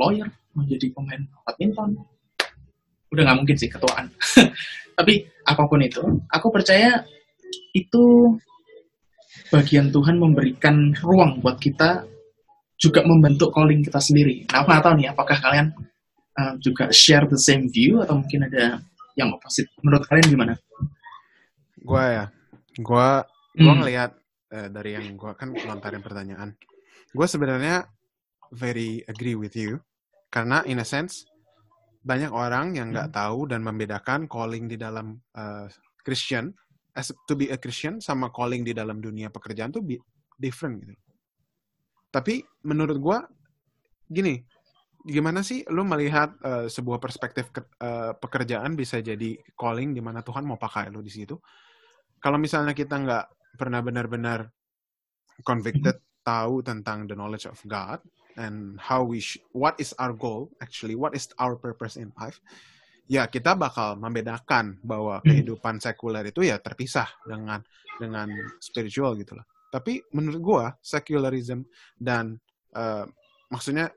lawyer, 0.00 0.28
mau 0.56 0.64
jadi 0.64 0.88
pemain 0.92 1.20
badminton. 1.44 2.00
Udah 3.10 3.22
nggak 3.26 3.38
mungkin 3.42 3.56
sih 3.58 3.70
ketuaan. 3.70 4.10
Tapi 4.98 5.14
apa 5.46 5.62
pun 5.66 5.80
itu, 5.82 6.02
aku 6.30 6.46
percaya 6.52 7.02
itu 7.74 8.36
bagian 9.50 9.90
Tuhan 9.90 10.18
memberikan 10.20 10.94
ruang 11.00 11.42
buat 11.42 11.58
kita 11.58 12.04
juga 12.80 13.04
membentuk 13.04 13.52
calling 13.52 13.84
kita 13.84 14.00
sendiri. 14.00 14.46
Nah, 14.48 14.62
aku 14.62 14.66
nggak 14.72 14.84
tahu 14.84 14.94
nih, 15.00 15.08
apakah 15.12 15.36
kalian 15.36 15.66
uh, 16.38 16.54
juga 16.62 16.88
share 16.94 17.26
the 17.28 17.36
same 17.40 17.68
view 17.68 18.00
atau 18.00 18.16
mungkin 18.20 18.46
ada 18.48 18.80
yang 19.18 19.34
opposite. 19.34 19.68
Menurut 19.84 20.06
kalian 20.08 20.26
gimana? 20.30 20.54
Gua 21.80 22.04
ya, 22.08 22.24
gua 22.80 23.08
gua 23.58 23.72
Hmm. 23.74 23.82
ngelihat 23.82 24.10
eh, 24.54 24.68
dari 24.70 24.94
yang 24.94 25.18
gua 25.18 25.34
kan 25.34 25.50
lontarin 25.52 26.02
pertanyaan. 26.02 26.54
Gue 27.10 27.26
sebenarnya 27.26 27.90
very 28.54 29.02
agree 29.10 29.34
with 29.34 29.58
you 29.58 29.82
karena 30.30 30.62
in 30.66 30.78
a 30.78 30.86
sense 30.86 31.26
banyak 32.00 32.32
orang 32.32 32.76
yang 32.80 32.96
nggak 32.96 33.12
tahu 33.12 33.44
dan 33.44 33.60
membedakan 33.60 34.24
calling 34.24 34.66
di 34.66 34.80
dalam 34.80 35.20
eh, 35.36 35.68
Christian 36.00 36.48
as 36.96 37.12
to 37.28 37.36
be 37.36 37.52
a 37.52 37.58
Christian 37.60 38.00
sama 38.00 38.32
calling 38.32 38.64
di 38.64 38.72
dalam 38.72 38.98
dunia 38.98 39.28
pekerjaan 39.28 39.70
tuh 39.70 39.84
different 40.40 40.80
gitu. 40.80 40.96
Tapi 42.10 42.42
menurut 42.66 42.98
gua 42.98 43.18
gini, 44.10 44.42
gimana 45.06 45.44
sih 45.44 45.62
lu 45.68 45.84
melihat 45.84 46.34
eh, 46.40 46.66
sebuah 46.72 46.98
perspektif 46.98 47.52
ke- 47.52 47.68
eh, 47.78 48.12
pekerjaan 48.16 48.74
bisa 48.74 48.98
jadi 48.98 49.36
calling 49.54 49.92
di 49.92 50.00
mana 50.00 50.24
Tuhan 50.24 50.48
mau 50.48 50.56
pakai 50.56 50.88
lu 50.88 51.04
di 51.04 51.12
situ? 51.12 51.36
Kalau 52.20 52.40
misalnya 52.40 52.72
kita 52.72 52.96
nggak 52.96 53.24
pernah 53.60 53.80
benar-benar 53.84 54.48
convicted 55.44 56.00
tahu 56.20 56.60
tentang 56.60 57.08
the 57.08 57.16
knowledge 57.16 57.48
of 57.48 57.56
God 57.64 58.00
and 58.36 58.78
how 58.78 59.02
we 59.02 59.18
sh- 59.18 59.40
what 59.50 59.74
is 59.80 59.94
our 59.98 60.12
goal 60.14 60.50
actually 60.62 60.94
what 60.94 61.14
is 61.16 61.26
our 61.38 61.56
purpose 61.58 61.96
in 61.98 62.12
life 62.18 62.38
ya 63.10 63.26
kita 63.26 63.58
bakal 63.58 63.98
membedakan 63.98 64.78
bahwa 64.86 65.18
Hmm. 65.22 65.34
kehidupan 65.34 65.82
sekuler 65.82 66.30
itu 66.30 66.46
ya 66.46 66.62
terpisah 66.62 67.10
dengan 67.26 67.58
dengan 67.98 68.30
spiritual 68.62 69.18
gitu 69.18 69.34
loh 69.34 69.46
tapi 69.70 69.98
menurut 70.14 70.40
gua 70.42 70.64
secularism 70.78 71.66
dan 71.98 72.38
eh, 72.74 73.04
maksudnya 73.50 73.90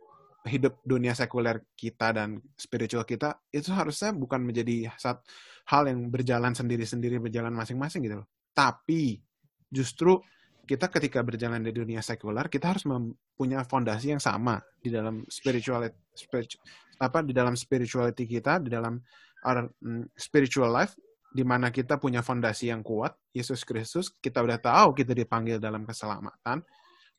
hidup 0.44 0.82
dunia 0.84 1.16
sekuler 1.16 1.64
kita 1.78 2.12
dan 2.12 2.42
spiritual 2.60 3.08
kita 3.08 3.40
itu 3.54 3.72
harusnya 3.72 4.12
bukan 4.12 4.44
menjadi 4.44 4.92
hal 5.72 5.84
yang 5.88 6.12
berjalan 6.12 6.52
sendiri-sendiri 6.52 7.16
berjalan 7.22 7.56
masing-masing 7.56 8.04
gitu 8.04 8.20
loh 8.20 8.28
tapi 8.52 9.24
justru 9.72 10.20
kita 10.64 10.88
ketika 10.88 11.20
berjalan 11.20 11.60
di 11.60 11.76
dunia 11.76 12.00
sekuler 12.00 12.48
kita 12.48 12.76
harus 12.76 12.88
mempunyai 12.88 13.68
fondasi 13.68 14.16
yang 14.16 14.24
sama 14.24 14.60
di 14.80 14.90
dalam 14.90 15.28
spirituality 15.28 15.96
spiritu- 16.16 16.62
apa 17.00 17.20
di 17.20 17.36
dalam 17.36 17.54
spirituality 17.58 18.24
kita 18.24 18.64
di 18.64 18.72
dalam 18.72 18.96
our 19.44 19.68
mm, 19.68 20.16
spiritual 20.16 20.72
life 20.72 20.96
di 21.34 21.42
mana 21.42 21.74
kita 21.74 21.98
punya 21.98 22.22
fondasi 22.22 22.70
yang 22.70 22.86
kuat 22.86 23.12
Yesus 23.36 23.68
Kristus 23.68 24.08
kita 24.22 24.40
udah 24.40 24.62
tahu 24.62 24.96
kita 24.96 25.12
dipanggil 25.12 25.60
dalam 25.60 25.84
keselamatan 25.84 26.64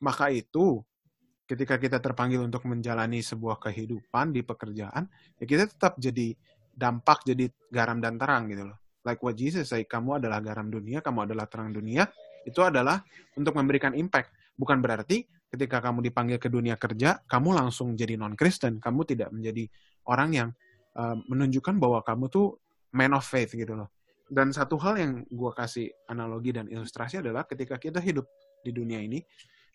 maka 0.01 0.33
itu 0.33 0.81
ketika 1.45 1.77
kita 1.77 2.01
terpanggil 2.01 2.41
untuk 2.41 2.65
menjalani 2.65 3.21
sebuah 3.21 3.61
kehidupan 3.61 4.33
di 4.33 4.41
pekerjaan 4.41 5.05
ya 5.37 5.45
kita 5.45 5.69
tetap 5.69 6.01
jadi 6.01 6.33
dampak 6.75 7.23
jadi 7.23 7.47
garam 7.71 8.03
dan 8.03 8.19
terang 8.19 8.51
gitu 8.51 8.67
loh. 8.67 8.79
Like 9.07 9.23
what 9.23 9.39
Jesus 9.39 9.71
say, 9.71 9.87
kamu 9.87 10.19
adalah 10.19 10.43
garam 10.43 10.67
dunia, 10.69 10.99
kamu 11.05 11.31
adalah 11.31 11.47
terang 11.47 11.71
dunia, 11.71 12.09
itu 12.47 12.61
adalah 12.61 13.03
untuk 13.37 13.57
memberikan 13.57 13.93
impact. 13.97 14.33
Bukan 14.55 14.79
berarti 14.79 15.27
ketika 15.51 15.79
kamu 15.83 16.11
dipanggil 16.11 16.39
ke 16.39 16.51
dunia 16.51 16.75
kerja, 16.75 17.23
kamu 17.27 17.55
langsung 17.55 17.95
jadi 17.95 18.19
non-Kristen. 18.19 18.83
Kamu 18.83 19.07
tidak 19.07 19.31
menjadi 19.31 19.67
orang 20.11 20.31
yang 20.35 20.49
uh, 20.99 21.17
menunjukkan 21.31 21.79
bahwa 21.79 22.03
kamu 22.03 22.27
tuh 22.31 22.59
man 22.95 23.15
of 23.15 23.27
faith 23.27 23.55
gitu 23.55 23.75
loh. 23.75 23.91
Dan 24.25 24.51
satu 24.51 24.81
hal 24.81 24.99
yang 24.99 25.13
gue 25.29 25.53
kasih 25.53 25.87
analogi 26.09 26.51
dan 26.51 26.67
ilustrasi 26.67 27.21
adalah 27.21 27.45
ketika 27.45 27.77
kita 27.77 28.01
hidup 28.01 28.25
di 28.65 28.73
dunia 28.73 28.99
ini, 28.99 29.21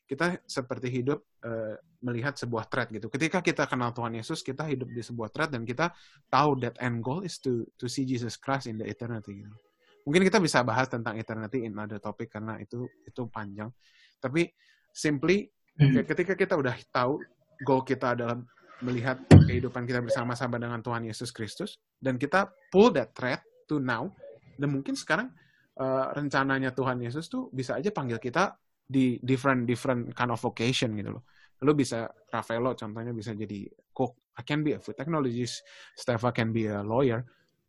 kita 0.09 0.41
seperti 0.49 0.89
hidup 0.89 1.21
uh, 1.45 1.77
melihat 2.01 2.33
sebuah 2.33 2.65
thread 2.65 2.89
gitu. 2.89 3.13
Ketika 3.13 3.45
kita 3.45 3.69
kenal 3.69 3.93
Tuhan 3.93 4.17
Yesus, 4.17 4.41
kita 4.41 4.65
hidup 4.65 4.89
di 4.89 5.05
sebuah 5.05 5.29
thread 5.29 5.53
dan 5.53 5.63
kita 5.69 5.93
tahu 6.33 6.57
that 6.65 6.73
end 6.81 7.05
goal 7.05 7.21
is 7.21 7.37
to 7.37 7.69
to 7.77 7.85
see 7.85 8.09
Jesus 8.09 8.33
Christ 8.35 8.65
in 8.65 8.81
the 8.81 8.87
eternity. 8.89 9.45
Gitu. 9.45 9.68
Mungkin 10.09 10.25
kita 10.25 10.41
bisa 10.41 10.65
bahas 10.65 10.89
tentang 10.89 11.21
eternity 11.21 11.69
in 11.69 11.77
other 11.77 12.01
topic 12.01 12.33
karena 12.33 12.57
itu 12.57 12.89
itu 13.05 13.29
panjang. 13.29 13.69
Tapi 14.17 14.49
simply 14.89 15.45
hmm. 15.77 16.01
ketika 16.01 16.33
kita 16.33 16.57
udah 16.57 16.73
tahu 16.89 17.21
goal 17.61 17.85
kita 17.85 18.17
adalah 18.17 18.41
melihat 18.81 19.21
kehidupan 19.29 19.85
kita 19.85 20.01
bersama-sama 20.01 20.57
dengan 20.57 20.81
Tuhan 20.81 21.05
Yesus 21.05 21.29
Kristus 21.29 21.77
dan 22.01 22.17
kita 22.17 22.49
pull 22.73 22.89
that 22.89 23.13
thread 23.13 23.37
to 23.69 23.77
now 23.77 24.09
dan 24.57 24.73
mungkin 24.73 24.97
sekarang 24.97 25.29
uh, 25.77 26.09
rencananya 26.17 26.73
Tuhan 26.73 27.05
Yesus 27.05 27.29
tuh 27.29 27.53
bisa 27.53 27.77
aja 27.77 27.93
panggil 27.93 28.17
kita 28.17 28.57
di 28.89 29.21
different 29.21 29.69
different 29.69 30.09
kind 30.17 30.33
of 30.33 30.41
vocation 30.41 30.97
gitu 30.97 31.21
loh. 31.21 31.23
Lo 31.61 31.77
bisa 31.77 32.09
Rafaelo 32.33 32.73
contohnya 32.73 33.13
bisa 33.13 33.37
jadi 33.37 33.69
cook, 33.93 34.33
I 34.33 34.41
can 34.41 34.65
be 34.65 34.73
a 34.73 34.81
food 34.81 34.97
technologist, 34.97 35.61
Stefan 35.93 36.33
can 36.33 36.49
be 36.49 36.65
a 36.65 36.81
lawyer. 36.81 37.21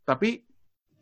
Tapi 0.09 0.50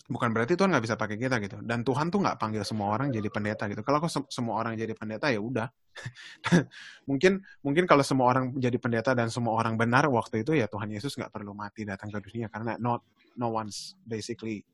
bukan 0.08 0.32
berarti 0.32 0.56
Tuhan 0.56 0.72
nggak 0.72 0.84
bisa 0.88 0.96
pakai 0.96 1.20
kita 1.20 1.36
gitu. 1.44 1.60
Dan 1.60 1.84
Tuhan 1.84 2.08
tuh 2.08 2.24
nggak 2.24 2.40
panggil 2.40 2.64
semua 2.64 2.96
orang 2.96 3.12
jadi 3.12 3.28
pendeta 3.28 3.68
gitu. 3.68 3.84
Kalau 3.84 4.00
se 4.08 4.20
semua 4.32 4.56
orang 4.56 4.72
jadi 4.74 4.96
pendeta 4.96 5.28
ya 5.28 5.38
udah. 5.38 5.68
mungkin 7.08 7.44
mungkin 7.60 7.84
kalau 7.84 8.00
semua 8.00 8.32
orang 8.32 8.56
jadi 8.56 8.80
pendeta 8.80 9.12
dan 9.12 9.28
semua 9.28 9.60
orang 9.60 9.76
benar 9.76 10.08
waktu 10.08 10.40
itu 10.40 10.56
ya 10.56 10.64
Tuhan 10.64 10.88
Yesus 10.88 11.12
nggak 11.20 11.28
perlu 11.28 11.52
mati 11.52 11.84
datang 11.84 12.08
ke 12.08 12.24
dunia 12.24 12.48
karena 12.48 12.80
not 12.80 13.04
no 13.36 13.52
one's 13.52 14.00
basically 14.08 14.64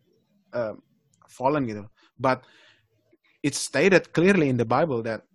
uh, 0.54 0.78
fallen 1.26 1.66
gitu. 1.66 1.82
But 2.14 2.46
it's 3.42 3.58
stated 3.58 4.14
clearly 4.14 4.48
in 4.48 4.56
the 4.56 4.68
Bible 4.68 5.02
that 5.02 5.26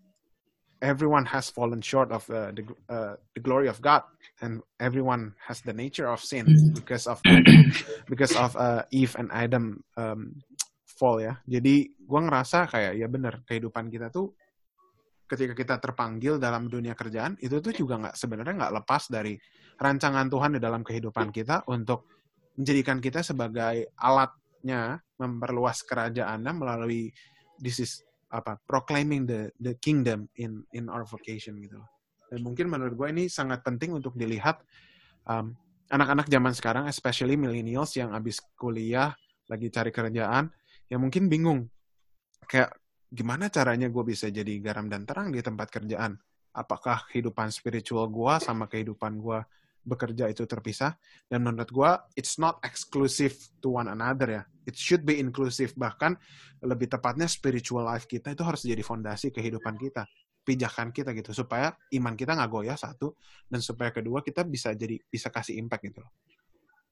everyone 0.82 1.28
has 1.28 1.52
fallen 1.52 1.84
short 1.84 2.16
of 2.16 2.24
uh, 2.32 2.56
the 2.56 2.64
uh, 2.88 3.20
the 3.36 3.44
glory 3.44 3.68
of 3.68 3.84
God, 3.84 4.08
and 4.42 4.64
everyone 4.80 5.36
has 5.44 5.60
the 5.64 5.76
nature 5.76 6.08
of 6.08 6.24
sin 6.24 6.48
mm-hmm. 6.48 6.76
because 6.76 7.06
of 7.08 7.20
because 8.12 8.34
of 8.36 8.56
uh, 8.56 8.84
Eve 8.92 9.16
and 9.20 9.30
Adam 9.32 9.84
um, 10.00 10.36
fall 11.00 11.20
ya. 11.24 11.40
Jadi 11.48 11.92
gue 11.96 12.20
ngerasa 12.20 12.68
kayak 12.68 12.94
ya 13.00 13.08
bener 13.08 13.44
kehidupan 13.48 13.88
kita 13.88 14.12
tuh 14.12 14.36
ketika 15.30 15.54
kita 15.54 15.76
terpanggil 15.78 16.42
dalam 16.42 16.66
dunia 16.66 16.98
kerjaan 16.98 17.38
itu 17.38 17.62
tuh 17.62 17.70
juga 17.70 18.02
nggak 18.02 18.16
sebenarnya 18.18 18.56
nggak 18.66 18.74
lepas 18.82 19.14
dari 19.14 19.38
rancangan 19.78 20.26
Tuhan 20.26 20.58
di 20.58 20.60
dalam 20.60 20.82
kehidupan 20.82 21.30
kita 21.30 21.70
untuk 21.70 22.10
menjadikan 22.58 22.98
kita 22.98 23.22
sebagai 23.22 23.94
alatnya 24.02 24.98
memperluas 25.22 25.86
kerajaannya 25.86 26.52
melalui 26.52 27.14
this 27.62 27.78
is 27.78 28.02
apa 28.34 28.58
proclaiming 28.66 29.30
the 29.30 29.54
the 29.62 29.78
kingdom 29.78 30.26
in 30.42 30.66
in 30.74 30.90
our 30.90 31.06
vocation 31.06 31.62
gitu 31.62 31.78
Dan 32.30 32.46
mungkin 32.46 32.70
menurut 32.70 32.94
gue 32.94 33.08
ini 33.10 33.26
sangat 33.26 33.66
penting 33.66 33.98
untuk 33.98 34.14
dilihat 34.14 34.62
um, 35.26 35.58
anak-anak 35.90 36.30
zaman 36.30 36.54
sekarang, 36.54 36.86
especially 36.86 37.34
millennials 37.34 37.98
yang 37.98 38.14
habis 38.14 38.38
kuliah 38.54 39.18
lagi 39.50 39.74
cari 39.74 39.90
kerjaan, 39.90 40.54
yang 40.94 41.02
mungkin 41.02 41.26
bingung 41.26 41.66
kayak 42.46 42.70
gimana 43.10 43.50
caranya 43.50 43.90
gue 43.90 44.04
bisa 44.06 44.30
jadi 44.30 44.62
garam 44.62 44.86
dan 44.86 45.10
terang 45.10 45.34
di 45.34 45.42
tempat 45.42 45.74
kerjaan? 45.74 46.14
Apakah 46.54 47.10
kehidupan 47.10 47.50
spiritual 47.50 48.06
gue 48.14 48.34
sama 48.38 48.70
kehidupan 48.70 49.18
gue 49.18 49.42
bekerja 49.82 50.30
itu 50.30 50.46
terpisah? 50.46 50.94
Dan 51.26 51.42
menurut 51.42 51.74
gue 51.74 51.92
it's 52.14 52.38
not 52.38 52.62
exclusive 52.62 53.34
to 53.58 53.74
one 53.74 53.90
another 53.90 54.30
ya. 54.30 54.44
It 54.70 54.78
should 54.78 55.02
be 55.02 55.18
inclusive. 55.18 55.74
Bahkan 55.74 56.14
lebih 56.62 56.94
tepatnya 56.94 57.26
spiritual 57.26 57.90
life 57.90 58.06
kita 58.06 58.38
itu 58.38 58.46
harus 58.46 58.62
jadi 58.62 58.86
fondasi 58.86 59.34
kehidupan 59.34 59.82
kita 59.82 60.06
pijakan 60.50 60.90
kita 60.90 61.14
gitu 61.14 61.30
supaya 61.30 61.70
iman 61.94 62.18
kita 62.18 62.34
nggak 62.34 62.50
goyah 62.50 62.74
satu 62.74 63.14
dan 63.46 63.62
supaya 63.62 63.94
kedua 63.94 64.26
kita 64.26 64.42
bisa 64.50 64.74
jadi 64.74 64.98
bisa 65.06 65.30
kasih 65.30 65.62
impact 65.62 65.86
gitu 65.86 66.02
loh. 66.02 66.14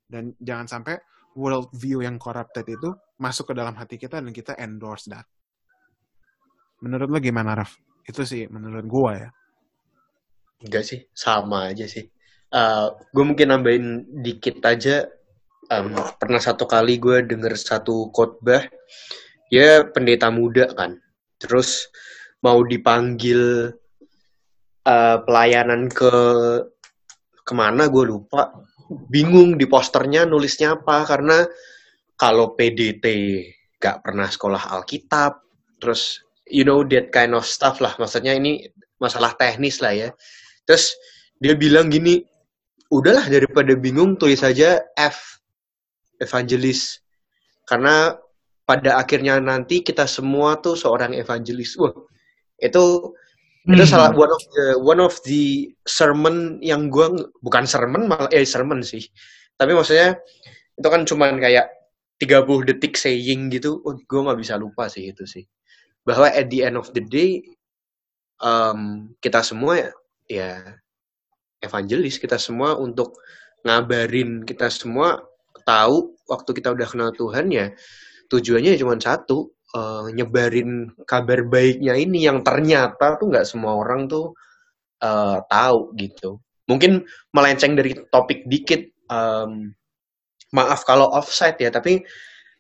Dan 0.05 0.37
jangan 0.37 0.69
sampai 0.69 1.01
world 1.33 1.73
view 1.73 2.05
yang 2.05 2.21
corrupted 2.21 2.69
itu 2.69 2.93
masuk 3.17 3.49
ke 3.49 3.53
dalam 3.57 3.73
hati 3.73 3.97
kita 3.97 4.21
dan 4.21 4.29
kita 4.29 4.53
endorse 4.61 5.09
that. 5.09 5.25
Menurut 6.85 7.09
lo 7.09 7.17
gimana 7.17 7.57
Raf? 7.57 7.73
Itu 8.05 8.21
sih 8.21 8.45
menurut 8.45 8.85
gua 8.85 9.11
ya. 9.17 9.29
Enggak 10.61 10.85
sih 10.85 10.99
sama 11.17 11.73
aja 11.73 11.89
sih. 11.89 12.05
Uh, 12.53 12.57
eh, 12.57 12.87
gue 13.13 13.25
mungkin 13.25 13.49
nambahin 13.49 14.05
dikit 14.21 14.61
aja. 14.65 15.09
Um, 15.67 15.91
pernah 16.15 16.39
satu 16.39 16.63
kali 16.63 16.95
gue 16.95 17.27
denger 17.27 17.59
satu 17.59 18.07
khotbah 18.15 18.63
ya 19.51 19.83
pendeta 19.89 20.31
muda 20.31 20.69
kan. 20.77 20.95
Terus 21.37 21.91
mau 22.41 22.61
dipanggil 22.61 23.71
uh, 24.85 25.17
pelayanan 25.25 25.89
ke 25.89 26.13
ke 27.43 27.53
mana 27.55 27.87
gue 27.87 28.03
lupa. 28.05 28.51
Bingung 28.87 29.59
di 29.59 29.67
posternya 29.67 30.23
nulisnya 30.23 30.79
apa 30.79 31.03
karena 31.03 31.43
kalau 32.15 32.55
PDT 32.55 33.05
gak 33.77 34.03
pernah 34.03 34.31
sekolah 34.31 34.73
Alkitab 34.79 35.43
terus 35.77 36.23
you 36.47 36.63
know 36.63 36.81
that 36.87 37.11
kind 37.11 37.35
of 37.35 37.43
stuff 37.43 37.83
lah. 37.83 37.95
Maksudnya 37.99 38.35
ini 38.35 38.63
masalah 38.99 39.35
teknis 39.35 39.83
lah 39.83 39.91
ya. 39.91 40.09
Terus 40.63 40.95
dia 41.39 41.53
bilang 41.53 41.91
gini 41.91 42.23
udahlah 42.87 43.27
daripada 43.27 43.75
bingung 43.75 44.15
tulis 44.15 44.39
saja 44.39 44.79
F 44.95 45.43
evangelis. 46.23 47.03
Karena 47.67 48.15
pada 48.63 48.99
akhirnya 48.99 49.39
nanti 49.43 49.83
kita 49.83 50.07
semua 50.07 50.59
tuh 50.63 50.79
seorang 50.79 51.11
evangelis. 51.11 51.75
Wah 51.75 51.91
itu 52.57 53.13
hmm. 53.65 53.73
itu 53.77 53.83
salah 53.85 54.13
one 54.13 54.31
of 54.31 54.43
the 54.53 54.65
one 54.81 55.01
of 55.01 55.13
the 55.25 55.71
sermon 55.85 56.57
yang 56.61 56.89
gue 56.89 57.29
bukan 57.41 57.65
sermon 57.69 58.09
malah 58.09 58.29
eh 58.33 58.45
sermon 58.45 58.81
sih. 58.81 59.05
Tapi 59.57 59.73
maksudnya 59.73 60.17
itu 60.77 60.87
kan 60.87 61.01
cuman 61.05 61.41
kayak 61.41 61.69
30 62.21 62.69
detik 62.69 62.97
saying 62.97 63.53
gitu. 63.53 63.81
Oh, 63.85 63.97
gue 63.97 64.19
nggak 64.21 64.39
bisa 64.41 64.57
lupa 64.57 64.89
sih 64.89 65.09
itu 65.09 65.25
sih. 65.25 65.45
Bahwa 66.05 66.29
at 66.29 66.49
the 66.49 66.65
end 66.65 66.77
of 66.77 66.89
the 66.93 67.03
day 67.03 67.45
um, 68.41 69.13
kita 69.21 69.41
semua 69.41 69.93
ya 70.29 70.77
evangelis 71.61 72.21
kita 72.21 72.37
semua 72.37 72.77
untuk 72.77 73.17
ngabarin 73.65 74.45
kita 74.45 74.69
semua 74.69 75.25
tahu 75.65 76.13
waktu 76.29 76.49
kita 76.53 76.71
udah 76.73 76.87
kenal 76.87 77.09
Tuhan 77.11 77.49
ya 77.49 77.73
tujuannya 78.29 78.77
cuma 78.77 78.95
satu 78.99 79.56
uh, 79.77 80.09
nyebarin 80.09 80.89
kabar 81.05 81.45
baiknya 81.45 81.93
ini 81.93 82.25
yang 82.25 82.41
ternyata 82.41 83.21
tuh 83.21 83.29
nggak 83.29 83.45
semua 83.45 83.77
orang 83.77 84.09
tuh 84.09 84.33
uh, 85.05 85.37
tahu 85.45 85.93
gitu. 86.01 86.41
Mungkin 86.65 87.05
melenceng 87.31 87.77
dari 87.77 87.93
topik 88.09 88.43
dikit 88.49 88.81
um, 89.07 89.71
maaf 90.51 90.83
kalau 90.87 91.11
offside 91.11 91.59
ya 91.59 91.69
tapi 91.69 92.03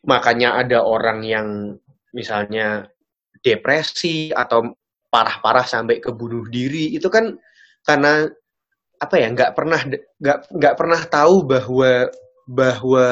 makanya 0.05 0.59
ada 0.59 0.83
orang 0.83 1.23
yang 1.23 1.75
misalnya 2.11 2.87
depresi 3.41 4.31
atau 4.31 4.75
parah-parah 5.07 5.63
sampai 5.63 6.03
ke 6.03 6.11
bunuh 6.11 6.47
diri 6.51 6.91
itu 6.95 7.07
kan 7.07 7.35
karena 7.87 8.27
apa 8.97 9.15
ya 9.15 9.27
nggak 9.31 9.53
pernah 9.55 9.79
nggak 10.19 10.39
nggak 10.51 10.75
pernah 10.75 11.01
tahu 11.07 11.45
bahwa 11.47 11.91
bahwa 12.47 13.07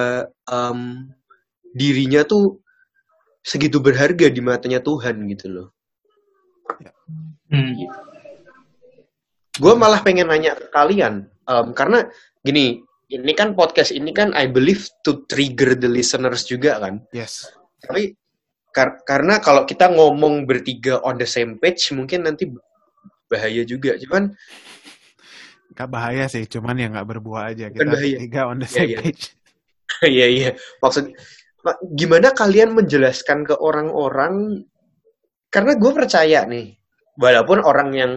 um, 0.49 1.07
dirinya 1.75 2.23
tuh 2.23 2.59
segitu 3.45 3.77
berharga 3.77 4.25
di 4.33 4.41
matanya 4.41 4.81
Tuhan 4.81 5.29
gitu 5.29 5.47
loh. 5.53 5.67
Ya. 6.81 6.91
Hmm. 7.53 7.85
Gue 9.55 9.73
malah 9.77 10.01
pengen 10.01 10.33
nanya 10.33 10.57
ke 10.57 10.67
kalian 10.73 11.29
um, 11.45 11.71
karena 11.77 12.09
gini 12.41 12.81
ini 13.13 13.33
kan 13.37 13.53
podcast 13.53 13.93
ini 13.93 14.09
kan 14.09 14.33
I 14.33 14.49
believe 14.49 14.89
to 15.05 15.23
trigger 15.29 15.77
the 15.77 15.85
listeners 15.85 16.49
juga 16.49 16.81
kan. 16.81 17.05
Yes. 17.13 17.45
Tapi 17.85 18.17
kar 18.73 19.05
karena 19.05 19.37
kalau 19.37 19.63
kita 19.63 19.93
ngomong 19.93 20.49
bertiga 20.49 20.99
on 21.05 21.21
the 21.21 21.29
same 21.29 21.61
page 21.61 21.93
mungkin 21.93 22.25
nanti 22.25 22.49
bahaya 23.29 23.61
juga. 23.61 23.93
Cuman 24.01 24.33
Gak 25.75 25.91
bahaya 25.91 26.23
sih, 26.31 26.47
cuman 26.47 26.79
ya 26.79 26.87
nggak 26.87 27.03
berbuah 27.03 27.51
aja. 27.51 27.67
Kita 27.67 27.83
bahaya. 27.83 28.17
tiga 28.23 28.41
on 28.47 28.63
the 28.63 28.67
iya, 28.71 28.71
same 28.71 28.91
yeah, 28.95 29.01
page. 29.03 29.23
Iya, 30.03 30.27
iya. 30.27 30.49
Maksud, 30.83 31.15
gimana 31.97 32.29
kalian 32.35 32.77
menjelaskan 32.77 33.45
ke 33.47 33.55
orang-orang, 33.57 34.65
karena 35.49 35.73
gue 35.77 35.91
percaya 35.95 36.45
nih, 36.45 36.77
walaupun 37.17 37.63
orang 37.63 37.89
yang 37.95 38.11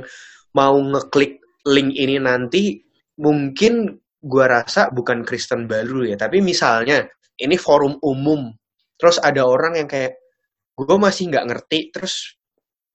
mau 0.53 0.77
ngeklik 0.77 1.41
link 1.65 1.97
ini 1.97 2.21
nanti, 2.21 2.83
mungkin 3.21 3.97
gue 4.19 4.45
rasa 4.45 4.93
bukan 4.93 5.25
Kristen 5.25 5.65
baru 5.65 6.05
ya, 6.05 6.17
tapi 6.21 6.45
misalnya, 6.45 7.07
ini 7.39 7.55
forum 7.55 7.97
umum. 8.03 8.51
Terus 8.99 9.23
ada 9.23 9.47
orang 9.47 9.79
yang 9.79 9.87
kayak 9.87 10.19
gue 10.75 10.99
masih 10.99 11.31
nggak 11.31 11.47
ngerti. 11.47 11.95
Terus 11.95 12.35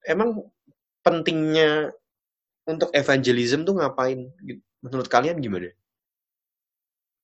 emang 0.04 0.36
pentingnya 1.00 1.88
untuk 2.68 2.92
evangelism 2.92 3.64
tuh 3.64 3.80
ngapain? 3.80 4.20
Menurut 4.84 5.08
kalian 5.08 5.40
gimana 5.40 5.72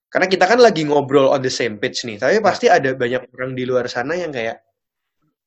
karena 0.10 0.28
kita 0.28 0.46
kan 0.50 0.60
lagi 0.60 0.84
ngobrol 0.86 1.30
on 1.32 1.42
the 1.42 1.54
same 1.54 1.78
page 1.78 2.04
nih 2.06 2.18
tapi 2.18 2.42
pasti 2.42 2.66
ada 2.66 2.94
banyak 2.98 3.30
orang 3.34 3.54
di 3.54 3.64
luar 3.64 3.86
sana 3.86 4.18
yang 4.18 4.34
kayak 4.34 4.62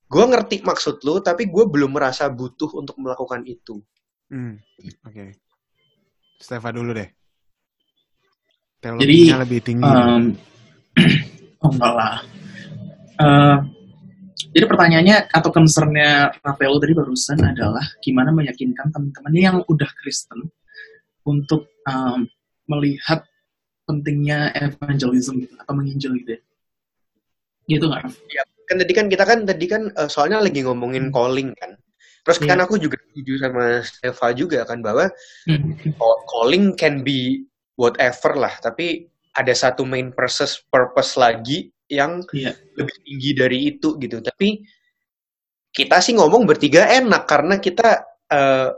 gue 0.06 0.24
ngerti 0.24 0.62
maksud 0.62 1.02
lu 1.02 1.18
tapi 1.18 1.50
gue 1.50 1.64
belum 1.66 1.94
merasa 1.94 2.30
butuh 2.30 2.70
untuk 2.78 2.96
melakukan 3.02 3.42
itu 3.46 3.82
Hmm, 4.32 4.56
oke. 5.04 5.36
Stefa 6.40 6.72
dulu 6.72 6.96
deh. 6.96 7.04
Jadi, 8.80 9.28
Teologinya 9.28 9.38
lebih 9.44 9.60
tinggi. 9.60 9.84
Um, 9.84 10.22
oh 11.62 11.70
enggak 11.70 11.92
lah. 11.92 12.16
Uh, 13.20 13.58
jadi 14.56 14.64
pertanyaannya 14.64 15.16
atau 15.28 15.52
concernnya 15.52 16.32
Rafael 16.40 16.80
tadi 16.80 16.96
barusan 16.96 17.38
adalah 17.44 17.84
gimana 18.00 18.32
meyakinkan 18.32 18.88
teman-teman 18.88 19.34
yang 19.36 19.56
udah 19.68 19.86
Kristen 20.00 20.48
untuk 21.28 21.68
um, 21.84 22.24
melihat 22.66 23.28
pentingnya 23.92 24.48
evangelism 24.56 25.44
gitu, 25.44 25.52
atau 25.60 25.72
menginjil 25.76 26.16
gitu 26.24 26.30
ya. 26.32 26.40
Gitu 27.68 27.84
nggak? 27.84 28.02
Raf? 28.08 28.14
ya 28.32 28.42
kan 28.64 28.76
tadi 28.80 28.92
kan 28.96 29.06
kita 29.12 29.24
kan 29.28 29.38
tadi 29.44 29.66
kan 29.68 29.82
eh, 29.92 30.08
soalnya 30.08 30.40
lagi 30.40 30.64
ngomongin 30.64 31.12
calling 31.12 31.52
kan 31.52 31.76
terus 32.24 32.38
kan 32.40 32.56
Iya. 32.56 32.64
aku 32.64 32.80
juga 32.80 32.96
setuju 33.12 33.32
sama 33.36 33.64
Stefa 33.84 34.28
juga 34.32 34.64
kan 34.64 34.80
bahwa 34.80 35.12
Hmm. 35.44 35.76
call- 36.00 36.22
calling 36.24 36.72
can 36.72 37.04
be 37.04 37.44
whatever 37.76 38.32
lah 38.32 38.54
tapi 38.64 39.10
ada 39.36 39.52
satu 39.52 39.84
main 39.84 40.08
purpose 40.14 40.64
purpose 40.72 41.20
lagi 41.20 41.68
yang 41.84 42.24
Iya. 42.32 42.56
lebih 42.80 42.96
tinggi 43.04 43.30
dari 43.36 43.58
itu 43.76 44.00
gitu 44.00 44.24
tapi 44.24 44.64
kita 45.68 46.00
sih 46.00 46.16
ngomong 46.16 46.48
bertiga 46.48 46.88
enak 46.88 47.28
karena 47.28 47.60
kita 47.60 48.08
eh, 48.32 48.68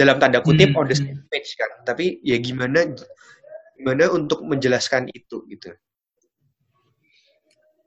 dalam 0.00 0.16
tanda 0.16 0.40
kutip 0.40 0.72
Hmm, 0.72 0.80
on 0.80 0.86
the 0.88 0.96
hmm. 0.96 1.04
same 1.12 1.22
page 1.28 1.50
kan 1.60 1.84
tapi 1.84 2.24
ya 2.24 2.40
gimana 2.40 2.88
gimana 3.80 4.12
untuk 4.12 4.44
menjelaskan 4.44 5.08
itu 5.08 5.40
gitu. 5.48 5.72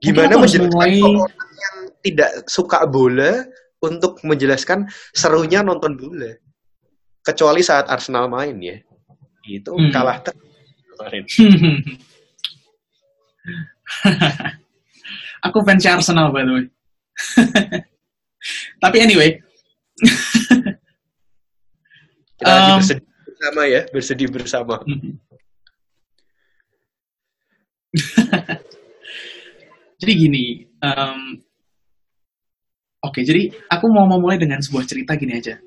Gimana 0.01 0.41
menjelaskan 0.41 0.73
mulai- 0.73 1.06
orang 1.06 1.29
yang 1.53 1.77
tidak 2.01 2.49
suka 2.49 2.82
bola 2.89 3.45
untuk 3.79 4.17
menjelaskan 4.25 4.89
serunya 5.13 5.62
nonton 5.62 5.93
bola? 5.93 6.34
Kecuali 7.21 7.62
saat 7.62 7.86
Arsenal 7.88 8.25
main 8.27 8.58
ya. 8.58 8.82
Itu 9.45 9.77
Hmm. 9.77 9.93
kalah 9.93 10.17
kemarin. 10.97 11.23
Aku 15.45 15.62
fans 15.62 15.86
Arsenal 15.86 16.34
by 16.34 16.41
the 16.41 16.51
way. 16.51 16.65
Tapi 18.84 18.97
anyway, 18.99 19.39
kita 22.36 22.49
lagi 22.49 22.71
Um, 22.73 22.79
bersedih 22.82 23.06
bersama 23.23 23.62
ya. 23.63 23.82
Bersedih 23.88 24.27
bersama 24.27 24.75
jadi 30.01 30.13
gini. 30.13 30.45
em, 30.84 31.39
Oke, 33.03 33.19
jadi 33.19 33.51
aku 33.67 33.91
mau 33.91 34.08
memulai 34.08 34.39
dengan 34.39 34.63
sebuah 34.63 34.88
cerita 34.88 35.19
gini 35.19 35.36
aja. 35.36 35.60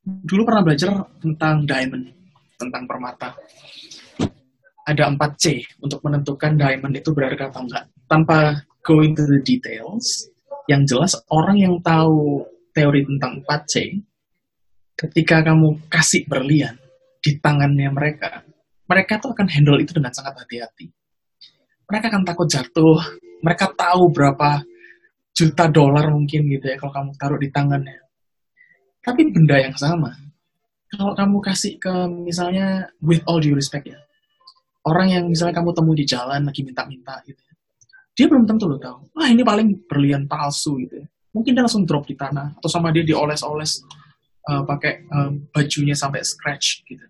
Dulu 0.00 0.48
pernah 0.48 0.64
belajar 0.64 0.96
tentang 1.20 1.68
diamond, 1.68 2.08
tentang 2.56 2.88
permata. 2.88 3.36
Ada 4.88 5.12
4C 5.12 5.76
untuk 5.84 6.00
menentukan 6.08 6.56
diamond 6.56 6.96
itu 6.96 7.12
berharga 7.12 7.52
atau 7.52 7.68
enggak. 7.68 7.84
Tanpa 8.08 8.64
go 8.80 9.04
into 9.04 9.28
the 9.28 9.44
details, 9.44 10.32
yang 10.72 10.88
jelas 10.88 11.12
orang 11.28 11.60
yang 11.60 11.76
tahu 11.84 12.40
teori 12.72 13.04
tentang 13.04 13.44
4C, 13.44 14.00
ketika 14.96 15.44
kamu 15.44 15.76
kasih 15.92 16.24
berlian 16.24 16.80
di 17.20 17.36
tangannya 17.44 17.92
mereka, 17.92 18.40
mereka 18.90 19.22
tuh 19.22 19.30
akan 19.30 19.46
handle 19.46 19.78
itu 19.78 19.94
dengan 19.94 20.10
sangat 20.10 20.34
hati-hati. 20.42 20.90
Mereka 21.86 22.10
akan 22.10 22.22
takut 22.26 22.50
jatuh, 22.50 22.98
mereka 23.38 23.70
tahu 23.70 24.10
berapa 24.10 24.66
juta 25.30 25.70
dolar 25.70 26.10
mungkin 26.10 26.50
gitu 26.50 26.66
ya 26.66 26.74
kalau 26.74 26.90
kamu 26.90 27.10
taruh 27.14 27.38
di 27.38 27.48
tangannya. 27.54 28.02
Tapi 29.00 29.30
benda 29.30 29.56
yang 29.62 29.78
sama, 29.78 30.10
kalau 30.90 31.14
kamu 31.14 31.38
kasih 31.38 31.78
ke 31.78 31.94
misalnya 32.10 32.90
with 32.98 33.22
all 33.30 33.38
due 33.38 33.54
respect 33.54 33.86
ya, 33.86 33.96
orang 34.84 35.08
yang 35.14 35.24
misalnya 35.30 35.62
kamu 35.62 35.70
temui 35.70 35.96
di 35.96 36.04
jalan 36.04 36.42
lagi 36.44 36.60
minta-minta 36.66 37.16
gitu, 37.24 37.40
ya, 37.40 37.54
dia 38.12 38.26
belum 38.26 38.44
tentu 38.44 38.68
lo 38.68 38.76
tahu. 38.76 39.08
Wah 39.16 39.30
ini 39.30 39.40
paling 39.40 39.88
berlian 39.88 40.28
palsu 40.28 40.76
gitu 40.82 41.00
ya. 41.00 41.06
Mungkin 41.30 41.54
dia 41.54 41.62
langsung 41.62 41.86
drop 41.86 42.10
di 42.10 42.18
tanah 42.18 42.58
atau 42.58 42.68
sama 42.68 42.90
dia 42.90 43.06
dioles-oles 43.06 43.86
uh, 44.50 44.66
pakai 44.66 45.06
um, 45.14 45.46
bajunya 45.54 45.94
sampai 45.94 46.26
scratch 46.26 46.82
gitu. 46.84 47.06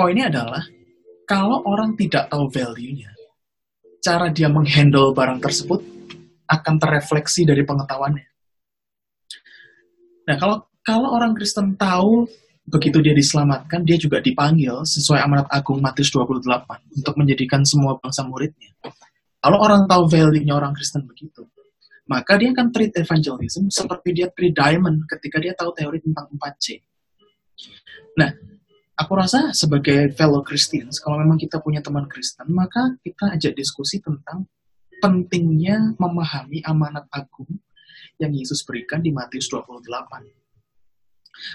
Poinnya 0.00 0.32
adalah 0.32 0.64
kalau 1.28 1.60
orang 1.68 1.92
tidak 1.92 2.32
tahu 2.32 2.48
value-nya, 2.48 3.12
cara 4.00 4.32
dia 4.32 4.48
menghandle 4.48 5.12
barang 5.12 5.44
tersebut 5.44 5.84
akan 6.48 6.74
terefleksi 6.80 7.44
dari 7.44 7.60
pengetahuannya. 7.68 8.28
Nah, 10.24 10.36
kalau 10.40 10.64
kalau 10.80 11.12
orang 11.12 11.36
Kristen 11.36 11.76
tahu 11.76 12.24
begitu 12.64 13.04
dia 13.04 13.12
diselamatkan, 13.12 13.84
dia 13.84 14.00
juga 14.00 14.24
dipanggil 14.24 14.72
sesuai 14.88 15.20
amanat 15.20 15.52
agung 15.52 15.84
Matius 15.84 16.08
28 16.16 16.48
untuk 16.96 17.14
menjadikan 17.20 17.60
semua 17.68 18.00
bangsa 18.00 18.24
muridnya. 18.24 18.72
Kalau 19.36 19.60
orang 19.60 19.84
tahu 19.84 20.08
value-nya 20.08 20.56
orang 20.56 20.72
Kristen 20.72 21.04
begitu, 21.04 21.44
maka 22.08 22.40
dia 22.40 22.56
akan 22.56 22.72
treat 22.72 22.96
evangelism 22.96 23.68
seperti 23.68 24.16
dia 24.16 24.32
treat 24.32 24.56
diamond 24.56 25.04
ketika 25.04 25.36
dia 25.44 25.52
tahu 25.52 25.76
teori 25.76 26.00
tentang 26.00 26.24
4C. 26.40 26.80
Nah, 28.16 28.32
aku 29.00 29.12
rasa 29.16 29.56
sebagai 29.56 30.12
fellow 30.12 30.44
Christians, 30.44 31.00
kalau 31.00 31.16
memang 31.16 31.40
kita 31.40 31.56
punya 31.64 31.80
teman 31.80 32.04
Kristen, 32.04 32.52
maka 32.52 33.00
kita 33.00 33.32
ajak 33.32 33.56
diskusi 33.56 33.96
tentang 34.04 34.44
pentingnya 35.00 35.96
memahami 35.96 36.60
amanat 36.60 37.08
agung 37.08 37.48
yang 38.20 38.36
Yesus 38.36 38.60
berikan 38.68 39.00
di 39.00 39.08
Matius 39.08 39.48
28. 39.48 39.80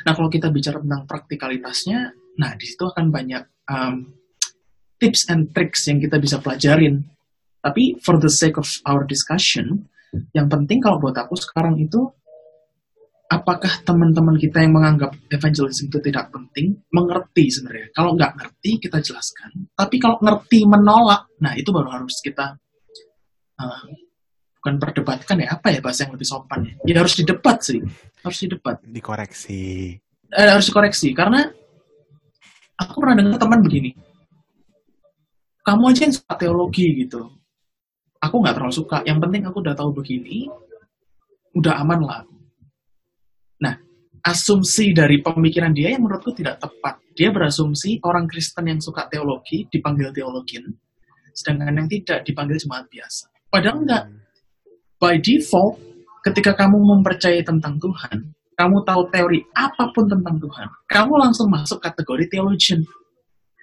Nah, 0.09 0.13
kalau 0.17 0.33
kita 0.33 0.49
bicara 0.49 0.81
tentang 0.81 1.05
praktikalitasnya, 1.05 2.09
nah 2.41 2.57
di 2.57 2.65
situ 2.65 2.89
akan 2.89 3.13
banyak 3.13 3.45
um, 3.69 4.17
tips 4.97 5.29
and 5.29 5.53
tricks 5.53 5.85
yang 5.85 6.01
kita 6.01 6.17
bisa 6.17 6.41
pelajarin. 6.41 7.05
Tapi 7.61 8.01
for 8.01 8.17
the 8.17 8.33
sake 8.33 8.57
of 8.57 8.65
our 8.89 9.05
discussion, 9.05 9.85
yang 10.33 10.49
penting 10.49 10.81
kalau 10.81 10.97
buat 10.97 11.13
aku 11.13 11.37
sekarang 11.37 11.77
itu 11.77 12.09
apakah 13.25 13.81
teman-teman 13.81 14.37
kita 14.37 14.61
yang 14.61 14.77
menganggap 14.77 15.17
evangelism 15.33 15.89
itu 15.89 15.97
tidak 16.01 16.29
penting 16.29 16.77
mengerti 16.93 17.49
sebenarnya. 17.49 17.89
Kalau 17.93 18.13
nggak 18.13 18.31
ngerti 18.37 18.71
kita 18.77 19.01
jelaskan. 19.01 19.49
Tapi 19.73 19.95
kalau 19.97 20.21
ngerti 20.21 20.65
menolak, 20.69 21.25
nah 21.41 21.57
itu 21.57 21.69
baru 21.73 21.89
harus 21.89 22.21
kita 22.21 22.53
uh, 23.57 23.83
bukan 24.61 24.81
perdebatkan 24.81 25.41
ya 25.41 25.57
apa 25.57 25.73
ya 25.73 25.79
bahasa 25.81 26.05
yang 26.05 26.13
lebih 26.13 26.27
sopan 26.29 26.59
ya. 26.65 26.73
Ya 26.85 26.95
harus 27.01 27.17
didebat 27.17 27.57
sih, 27.65 27.81
harus 28.21 28.37
didebat. 28.45 28.81
Dikoreksi. 28.85 29.93
Eh, 30.29 30.49
harus 30.49 30.69
dikoreksi 30.69 31.13
karena 31.13 31.49
aku 32.77 32.97
pernah 33.01 33.21
dengar 33.21 33.41
teman 33.41 33.61
begini. 33.65 33.93
Kamu 35.65 35.89
aja 35.89 36.05
yang 36.05 36.13
suka 36.13 36.33
teologi 36.37 36.93
gitu. 36.93 37.25
Aku 38.21 38.37
nggak 38.37 38.53
terlalu 38.53 38.73
suka. 38.73 39.01
Yang 39.01 39.17
penting 39.25 39.41
aku 39.49 39.57
udah 39.65 39.73
tahu 39.73 39.89
begini, 39.97 40.45
udah 41.57 41.81
aman 41.81 42.05
lah. 42.05 42.21
Asumsi 44.25 44.89
dari 44.97 45.21
pemikiran 45.21 45.69
dia 45.69 45.93
yang 45.93 46.01
menurutku 46.01 46.33
tidak 46.33 46.57
tepat. 46.57 46.97
Dia 47.13 47.29
berasumsi 47.29 48.01
orang 48.01 48.25
Kristen 48.25 48.65
yang 48.65 48.81
suka 48.81 49.05
teologi 49.07 49.69
dipanggil 49.69 50.09
teologian, 50.09 50.65
sedangkan 51.31 51.85
yang 51.85 51.87
tidak 51.87 52.25
dipanggil 52.25 52.57
jemaat 52.57 52.89
biasa. 52.89 53.29
Padahal 53.53 53.85
enggak. 53.85 54.03
By 54.97 55.21
default, 55.21 55.77
ketika 56.25 56.57
kamu 56.57 56.81
mempercayai 56.81 57.45
tentang 57.45 57.77
Tuhan, 57.77 58.33
kamu 58.57 58.77
tahu 58.87 59.01
teori 59.11 59.43
apa 59.53 59.91
pun 59.93 60.07
tentang 60.09 60.41
Tuhan, 60.41 60.67
kamu 60.89 61.13
langsung 61.19 61.47
masuk 61.51 61.77
kategori 61.83 62.31
theologian. 62.31 62.81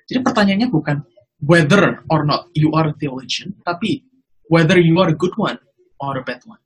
Jadi 0.06 0.20
pertanyaannya 0.20 0.68
bukan 0.68 1.00
whether 1.42 2.04
or 2.12 2.22
not 2.22 2.52
you 2.54 2.70
are 2.76 2.92
a 2.92 2.94
theologian, 3.00 3.56
tapi 3.66 4.04
whether 4.52 4.76
you 4.78 4.94
are 5.00 5.10
a 5.10 5.16
good 5.16 5.32
one 5.40 5.56
or 5.98 6.20
a 6.20 6.22
bad 6.22 6.44
one. 6.44 6.60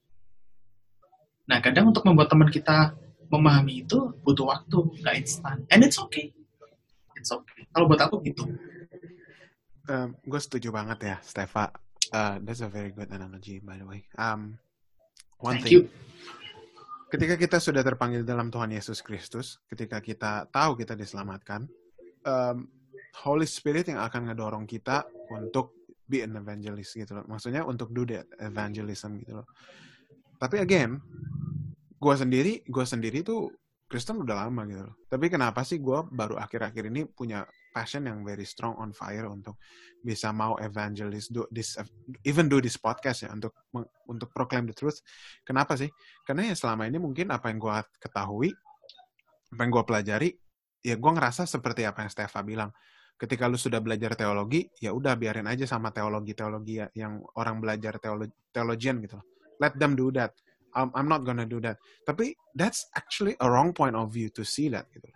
Nah, 1.47 1.63
kadang 1.63 1.95
untuk 1.95 2.03
membuat 2.03 2.27
teman 2.27 2.51
kita 2.51 2.91
memahami 3.33 3.87
itu 3.87 4.15
butuh 4.23 4.47
waktu, 4.47 4.79
nggak 5.03 5.15
instan. 5.19 5.63
And 5.73 5.83
it's 5.83 5.99
okay. 5.99 6.31
It's 7.19 7.31
okay. 7.33 7.67
Kalau 7.75 7.91
buat 7.91 8.01
aku 8.03 8.23
gitu. 8.23 8.47
Um, 9.87 10.19
gue 10.27 10.41
setuju 10.43 10.75
banget 10.75 10.99
ya, 11.03 11.17
Stefa. 11.23 11.71
Uh, 12.11 12.39
that's 12.43 12.63
a 12.63 12.71
very 12.71 12.95
good 12.95 13.11
analogy, 13.11 13.59
by 13.63 13.79
the 13.79 13.87
way. 13.87 14.07
Um, 14.19 14.59
one 15.43 15.59
Thank 15.59 15.71
thing. 15.71 15.75
you. 15.75 15.83
Ketika 17.07 17.39
kita 17.39 17.63
sudah 17.63 17.87
terpanggil 17.87 18.27
dalam 18.27 18.51
Tuhan 18.51 18.75
Yesus 18.75 18.99
Kristus, 18.99 19.63
ketika 19.71 20.03
kita 20.03 20.51
tahu 20.51 20.75
kita 20.75 20.99
diselamatkan, 20.99 21.71
um, 22.27 22.67
Holy 23.23 23.47
Spirit 23.47 23.89
yang 23.89 24.03
akan 24.03 24.29
ngedorong 24.29 24.67
kita 24.67 25.07
untuk 25.31 25.87
be 26.07 26.23
an 26.23 26.39
evangelist 26.39 26.99
gitu 26.99 27.19
loh. 27.19 27.25
Maksudnya 27.27 27.63
untuk 27.67 27.91
do 27.95 28.07
that 28.07 28.27
evangelism 28.43 29.19
gitu 29.23 29.43
loh. 29.43 29.47
Tapi 30.37 30.61
again, 30.61 31.01
gue 31.97 32.15
sendiri, 32.15 32.53
gue 32.65 32.85
sendiri 32.85 33.25
tuh 33.25 33.49
Kristen 33.87 34.19
udah 34.19 34.47
lama 34.47 34.67
gitu 34.67 34.83
loh. 34.83 34.99
Tapi 35.07 35.31
kenapa 35.31 35.63
sih 35.63 35.79
gue 35.79 35.99
baru 36.11 36.35
akhir-akhir 36.43 36.91
ini 36.91 37.07
punya 37.07 37.47
passion 37.71 38.03
yang 38.11 38.27
very 38.27 38.43
strong 38.43 38.75
on 38.83 38.91
fire 38.91 39.31
untuk 39.31 39.63
bisa 40.03 40.35
mau 40.35 40.59
evangelist 40.59 41.31
do 41.31 41.47
this 41.55 41.79
even 42.27 42.51
do 42.51 42.59
this 42.59 42.75
podcast 42.75 43.23
ya 43.23 43.31
untuk 43.31 43.55
untuk 44.11 44.29
proclaim 44.35 44.67
the 44.67 44.75
truth. 44.75 44.99
Kenapa 45.47 45.79
sih? 45.79 45.87
Karena 46.27 46.51
ya 46.51 46.55
selama 46.59 46.91
ini 46.91 46.99
mungkin 46.99 47.31
apa 47.31 47.47
yang 47.47 47.63
gue 47.63 47.77
ketahui, 48.03 48.51
apa 49.55 49.61
yang 49.63 49.71
gue 49.71 49.85
pelajari, 49.87 50.31
ya 50.83 50.99
gue 50.99 51.13
ngerasa 51.15 51.47
seperti 51.47 51.87
apa 51.87 52.03
yang 52.03 52.11
Stefa 52.11 52.43
bilang. 52.43 52.75
Ketika 53.17 53.49
lu 53.49 53.57
sudah 53.57 53.81
belajar 53.81 54.13
teologi, 54.13 54.69
ya 54.77 54.93
udah 54.93 55.17
biarin 55.17 55.49
aja 55.49 55.65
sama 55.65 55.89
teologi-teologi 55.89 56.85
ya, 56.85 56.87
yang 56.93 57.25
orang 57.41 57.65
belajar 57.65 57.97
teologi, 57.97 58.29
teologian 58.53 59.01
gitu 59.01 59.17
loh. 59.17 59.25
Let 59.57 59.81
them 59.81 59.97
do 59.97 60.13
that 60.13 60.37
I'm, 60.77 60.93
I'm 60.93 61.09
not 61.09 61.25
gonna 61.25 61.49
do 61.49 61.59
that. 61.65 61.81
Tapi 62.05 62.37
that's 62.53 62.87
actually 62.95 63.35
a 63.41 63.49
wrong 63.49 63.73
point 63.73 63.97
of 63.97 64.13
view 64.13 64.29
to 64.37 64.45
see 64.45 64.69
that 64.71 64.87
gitu. 64.93 65.09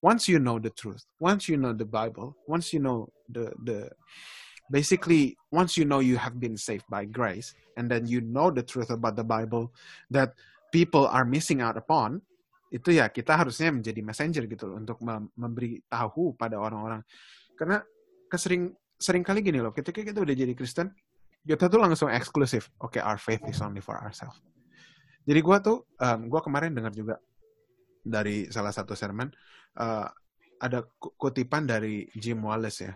Once 0.00 0.28
you 0.28 0.40
know 0.40 0.56
the 0.56 0.72
truth, 0.72 1.04
once 1.20 1.48
you 1.48 1.60
know 1.60 1.76
the 1.76 1.86
Bible, 1.86 2.36
once 2.48 2.72
you 2.72 2.80
know 2.80 3.08
the 3.28 3.52
the 3.64 3.88
basically 4.72 5.36
once 5.52 5.76
you 5.76 5.84
know 5.84 6.00
you 6.00 6.16
have 6.16 6.40
been 6.40 6.56
saved 6.56 6.84
by 6.88 7.04
grace 7.04 7.52
and 7.76 7.88
then 7.88 8.08
you 8.08 8.20
know 8.20 8.48
the 8.48 8.64
truth 8.64 8.88
about 8.88 9.16
the 9.16 9.24
Bible 9.24 9.72
that 10.08 10.32
people 10.72 11.08
are 11.08 11.24
missing 11.24 11.60
out 11.60 11.76
upon, 11.76 12.20
itu 12.72 13.00
ya 13.00 13.08
kita 13.08 13.36
harusnya 13.36 13.70
menjadi 13.70 14.00
messenger 14.02 14.44
gitu 14.48 14.68
loh 14.68 14.76
untuk 14.80 15.00
memberi 15.36 15.80
tahu 15.88 16.36
pada 16.36 16.60
orang-orang. 16.60 17.00
Karena 17.54 17.80
kesering 18.28 18.72
sering 18.98 19.24
kali 19.24 19.44
gini 19.44 19.60
loh, 19.60 19.72
ketika 19.72 20.00
kita 20.00 20.20
udah 20.20 20.34
jadi 20.34 20.52
Kristen, 20.56 20.90
kita 21.44 21.68
tuh 21.68 21.80
langsung 21.80 22.08
eksklusif. 22.08 22.72
Oke, 22.80 22.98
okay, 22.98 23.02
our 23.04 23.20
faith 23.20 23.44
is 23.48 23.60
only 23.60 23.84
for 23.84 24.00
ourselves. 24.00 24.40
Jadi 25.24 25.40
gue 25.40 25.56
tuh, 25.64 25.78
um, 26.00 26.20
gue 26.28 26.40
kemarin 26.44 26.72
dengar 26.76 26.92
juga 26.92 27.16
dari 28.04 28.48
salah 28.52 28.72
satu 28.72 28.92
sermon, 28.92 29.32
uh, 29.80 30.08
ada 30.60 30.84
kutipan 30.98 31.64
dari 31.64 32.04
Jim 32.12 32.44
Wallace 32.44 32.80
ya. 32.84 32.94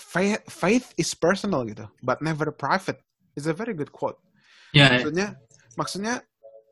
Faith, 0.00 0.42
faith 0.48 0.86
is 0.96 1.12
personal 1.12 1.68
gitu, 1.68 1.84
but 2.00 2.24
never 2.24 2.48
private. 2.50 2.98
It's 3.36 3.46
a 3.46 3.54
very 3.54 3.76
good 3.76 3.92
quote. 3.92 4.16
Yeah, 4.72 4.88
ya. 4.88 5.04
maksudnya, 5.04 5.26
maksudnya 5.76 6.14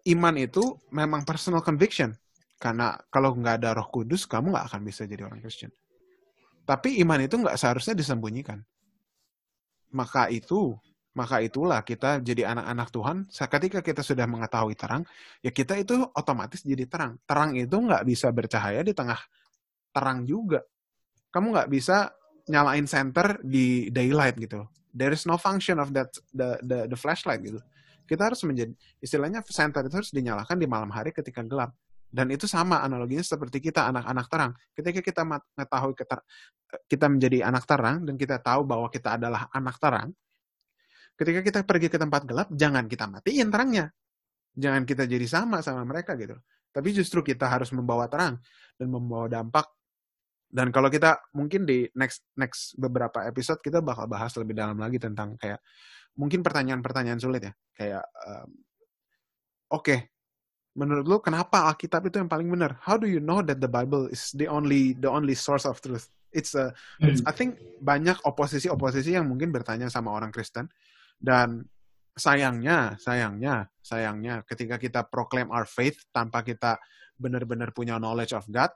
iman 0.09 0.35
itu 0.41 0.81
memang 0.89 1.29
personal 1.29 1.61
conviction. 1.61 2.17
Karena 2.61 2.97
kalau 3.09 3.37
nggak 3.37 3.65
ada 3.65 3.77
roh 3.77 3.89
kudus, 3.89 4.29
kamu 4.29 4.53
nggak 4.53 4.67
akan 4.73 4.81
bisa 4.85 5.09
jadi 5.09 5.25
orang 5.25 5.41
Kristen. 5.41 5.73
Tapi 6.69 7.01
iman 7.01 7.21
itu 7.25 7.41
nggak 7.41 7.57
seharusnya 7.57 7.97
disembunyikan. 7.97 8.61
Maka 9.97 10.29
itu 10.29 10.77
maka 11.11 11.43
itulah 11.43 11.83
kita 11.83 12.23
jadi 12.23 12.55
anak-anak 12.55 12.89
Tuhan. 12.95 13.17
Ketika 13.27 13.83
kita 13.83 14.03
sudah 14.07 14.31
mengetahui 14.31 14.79
terang, 14.79 15.03
ya 15.43 15.51
kita 15.51 15.75
itu 15.75 16.07
otomatis 16.15 16.63
jadi 16.63 16.87
terang. 16.87 17.19
Terang 17.27 17.59
itu 17.59 17.75
nggak 17.75 18.07
bisa 18.07 18.31
bercahaya 18.31 18.87
di 18.87 18.95
tengah 18.95 19.19
terang 19.91 20.23
juga. 20.23 20.63
Kamu 21.35 21.51
nggak 21.51 21.71
bisa 21.71 22.15
nyalain 22.47 22.87
center 22.87 23.43
di 23.43 23.91
daylight 23.91 24.39
gitu. 24.39 24.67
There 24.91 25.11
is 25.15 25.27
no 25.27 25.39
function 25.39 25.83
of 25.83 25.91
that 25.95 26.15
the 26.31 26.59
the, 26.63 26.79
the 26.91 26.99
flashlight 26.99 27.43
gitu. 27.43 27.59
Kita 28.07 28.31
harus 28.31 28.43
menjadi 28.43 28.75
istilahnya 28.99 29.43
center 29.47 29.87
itu 29.87 29.95
harus 30.03 30.11
dinyalakan 30.11 30.59
di 30.59 30.67
malam 30.67 30.91
hari 30.91 31.15
ketika 31.15 31.43
gelap. 31.47 31.75
Dan 32.11 32.27
itu 32.35 32.51
sama 32.51 32.83
analoginya 32.83 33.23
seperti 33.23 33.63
kita 33.63 33.87
anak-anak 33.87 34.27
terang. 34.27 34.53
Ketika 34.75 34.99
kita 34.99 35.23
mengetahui 35.23 35.95
kita 36.91 37.07
menjadi 37.07 37.47
anak 37.47 37.65
terang 37.71 38.03
dan 38.03 38.19
kita 38.19 38.43
tahu 38.43 38.67
bahwa 38.67 38.91
kita 38.91 39.15
adalah 39.15 39.47
anak 39.55 39.79
terang, 39.79 40.11
ketika 41.21 41.41
kita 41.45 41.61
pergi 41.69 41.93
ke 41.93 42.01
tempat 42.01 42.25
gelap, 42.25 42.49
jangan 42.57 42.89
kita 42.89 43.05
matiin 43.05 43.53
terangnya. 43.53 43.93
Jangan 44.57 44.89
kita 44.89 45.05
jadi 45.05 45.27
sama 45.29 45.61
sama 45.61 45.85
mereka 45.85 46.17
gitu. 46.17 46.33
Tapi 46.73 46.89
justru 46.97 47.21
kita 47.21 47.45
harus 47.45 47.69
membawa 47.77 48.09
terang 48.09 48.41
dan 48.81 48.89
membawa 48.89 49.29
dampak. 49.29 49.69
Dan 50.51 50.73
kalau 50.73 50.89
kita 50.89 51.21
mungkin 51.37 51.69
di 51.69 51.87
next 51.95 52.25
next 52.35 52.75
beberapa 52.75 53.23
episode 53.29 53.61
kita 53.61 53.85
bakal 53.85 54.09
bahas 54.09 54.35
lebih 54.35 54.57
dalam 54.57 54.81
lagi 54.81 54.99
tentang 54.99 55.37
kayak 55.39 55.61
mungkin 56.17 56.41
pertanyaan-pertanyaan 56.41 57.21
sulit 57.21 57.47
ya. 57.47 57.53
Kayak 57.77 58.03
um, 58.27 58.49
oke, 59.77 59.85
okay, 59.87 59.99
menurut 60.75 61.05
lu 61.07 61.21
kenapa 61.23 61.71
Alkitab 61.71 62.09
itu 62.09 62.17
yang 62.19 62.33
paling 62.33 62.49
benar? 62.51 62.81
How 62.83 62.97
do 62.99 63.07
you 63.07 63.23
know 63.23 63.45
that 63.45 63.61
the 63.61 63.71
Bible 63.71 64.11
is 64.11 64.33
the 64.35 64.51
only 64.51 64.97
the 64.99 65.07
only 65.07 65.37
source 65.37 65.69
of 65.69 65.79
truth? 65.79 66.09
It's 66.31 66.55
a, 66.55 66.71
it's, 67.03 67.19
I 67.27 67.35
think 67.35 67.59
banyak 67.83 68.23
oposisi-oposisi 68.23 69.19
yang 69.19 69.27
mungkin 69.27 69.51
bertanya 69.51 69.91
sama 69.91 70.15
orang 70.15 70.31
Kristen 70.31 70.71
dan 71.21 71.69
sayangnya, 72.17 72.97
sayangnya, 72.97 73.69
sayangnya 73.85 74.43
ketika 74.49 74.81
kita 74.81 75.01
proclaim 75.07 75.53
our 75.53 75.69
faith 75.69 76.01
tanpa 76.11 76.41
kita 76.43 76.81
benar-benar 77.21 77.71
punya 77.77 78.01
knowledge 78.01 78.33
of 78.33 78.49
God, 78.49 78.73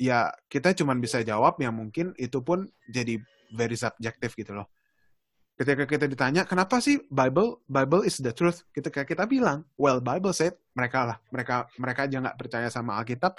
ya 0.00 0.32
kita 0.48 0.72
cuma 0.74 0.96
bisa 0.96 1.20
jawab 1.20 1.60
yang 1.60 1.76
mungkin 1.76 2.16
itu 2.16 2.40
pun 2.40 2.66
jadi 2.88 3.20
very 3.54 3.76
subjective 3.76 4.32
gitu 4.34 4.56
loh. 4.56 4.68
Ketika 5.54 5.86
kita 5.86 6.10
ditanya, 6.10 6.42
kenapa 6.42 6.82
sih 6.82 6.98
Bible 7.06 7.62
Bible 7.70 8.02
is 8.02 8.18
the 8.18 8.34
truth? 8.34 8.66
Ketika 8.74 9.06
kita 9.06 9.22
bilang, 9.30 9.62
well 9.78 10.02
Bible 10.02 10.34
said, 10.34 10.58
mereka 10.74 11.14
lah, 11.14 11.16
mereka 11.30 11.70
mereka 11.78 12.10
aja 12.10 12.16
nggak 12.18 12.38
percaya 12.40 12.66
sama 12.74 12.98
Alkitab, 12.98 13.38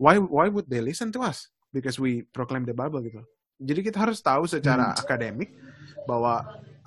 why 0.00 0.16
why 0.16 0.48
would 0.48 0.64
they 0.72 0.80
listen 0.80 1.12
to 1.12 1.20
us? 1.20 1.52
Because 1.68 2.00
we 2.00 2.24
proclaim 2.32 2.64
the 2.64 2.72
Bible 2.72 3.04
gitu. 3.04 3.20
Jadi 3.60 3.80
kita 3.84 4.00
harus 4.00 4.24
tahu 4.24 4.48
secara 4.48 4.96
hmm. 4.96 5.00
akademik 5.04 5.52
bahwa 6.08 6.40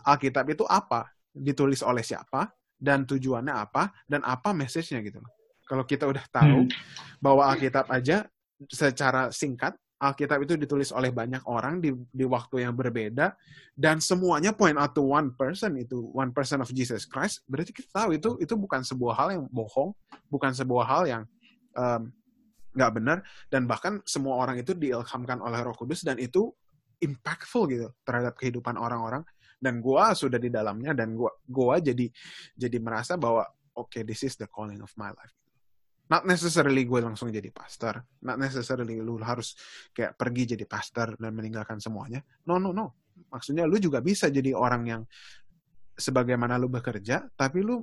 Alkitab 0.06 0.46
itu 0.54 0.64
apa, 0.70 1.10
ditulis 1.34 1.82
oleh 1.82 2.06
siapa, 2.06 2.54
dan 2.78 3.04
tujuannya 3.04 3.52
apa, 3.52 3.90
dan 4.06 4.22
apa 4.22 4.54
message-nya 4.54 5.02
gitu 5.02 5.18
Kalau 5.66 5.82
kita 5.82 6.06
udah 6.06 6.22
tahu 6.30 6.70
hmm. 6.70 7.18
bahwa 7.18 7.50
Alkitab 7.50 7.90
aja 7.90 8.30
secara 8.70 9.34
singkat, 9.34 9.74
Alkitab 9.98 10.44
itu 10.44 10.54
ditulis 10.60 10.94
oleh 10.94 11.10
banyak 11.10 11.42
orang 11.48 11.82
di, 11.82 11.90
di 12.14 12.28
waktu 12.28 12.68
yang 12.68 12.78
berbeda, 12.78 13.34
dan 13.74 13.98
semuanya 13.98 14.54
point 14.54 14.78
out 14.78 14.94
to 14.94 15.02
one 15.02 15.34
person, 15.34 15.80
itu 15.82 15.98
one 16.14 16.30
person 16.30 16.62
of 16.62 16.70
Jesus 16.70 17.10
Christ, 17.10 17.42
berarti 17.50 17.74
kita 17.74 17.90
tahu 17.90 18.14
itu 18.14 18.38
itu 18.38 18.54
bukan 18.54 18.86
sebuah 18.86 19.14
hal 19.18 19.28
yang 19.34 19.44
bohong, 19.50 19.96
bukan 20.30 20.52
sebuah 20.54 20.86
hal 20.86 21.04
yang 21.10 21.24
um, 21.74 22.14
nggak 22.76 22.92
benar, 22.92 23.18
dan 23.50 23.66
bahkan 23.66 24.04
semua 24.04 24.38
orang 24.38 24.60
itu 24.60 24.76
diilhamkan 24.76 25.42
oleh 25.42 25.64
roh 25.64 25.74
kudus, 25.74 26.04
dan 26.04 26.20
itu 26.22 26.52
impactful 27.02 27.66
gitu 27.72 27.88
terhadap 28.04 28.36
kehidupan 28.36 28.76
orang-orang 28.76 29.24
dan 29.60 29.80
gua 29.80 30.12
sudah 30.14 30.38
di 30.38 30.52
dalamnya 30.52 30.92
dan 30.94 31.16
gua 31.16 31.32
gua 31.46 31.80
jadi 31.80 32.08
jadi 32.56 32.78
merasa 32.80 33.16
bahwa 33.16 33.46
oke 33.76 33.92
okay, 33.92 34.02
this 34.04 34.24
is 34.24 34.36
the 34.40 34.48
calling 34.48 34.80
of 34.80 34.92
my 35.00 35.12
life. 35.12 35.36
Not 36.06 36.22
necessarily 36.30 36.86
gue 36.86 37.02
langsung 37.02 37.34
jadi 37.34 37.50
pastor. 37.50 37.98
Not 38.22 38.38
necessarily 38.38 39.02
lu 39.02 39.18
harus 39.26 39.58
kayak 39.90 40.14
pergi 40.14 40.54
jadi 40.54 40.70
pastor 40.70 41.18
dan 41.18 41.34
meninggalkan 41.34 41.82
semuanya. 41.82 42.22
No 42.46 42.62
no 42.62 42.70
no. 42.70 43.10
Maksudnya 43.34 43.66
lu 43.66 43.82
juga 43.82 44.06
bisa 44.06 44.30
jadi 44.30 44.54
orang 44.54 44.84
yang 44.86 45.02
sebagaimana 45.98 46.62
lu 46.62 46.70
bekerja 46.70 47.26
tapi 47.34 47.66
lu 47.66 47.82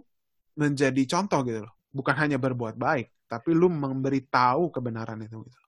menjadi 0.55 1.03
contoh 1.19 1.43
gitu 1.43 1.67
loh. 1.67 1.75
Bukan 1.91 2.15
hanya 2.15 2.39
berbuat 2.39 2.79
baik 2.79 3.11
tapi 3.27 3.57
lu 3.57 3.73
memberitahu 3.73 4.69
kebenaran 4.69 5.25
itu 5.25 5.41
gitu 5.41 5.61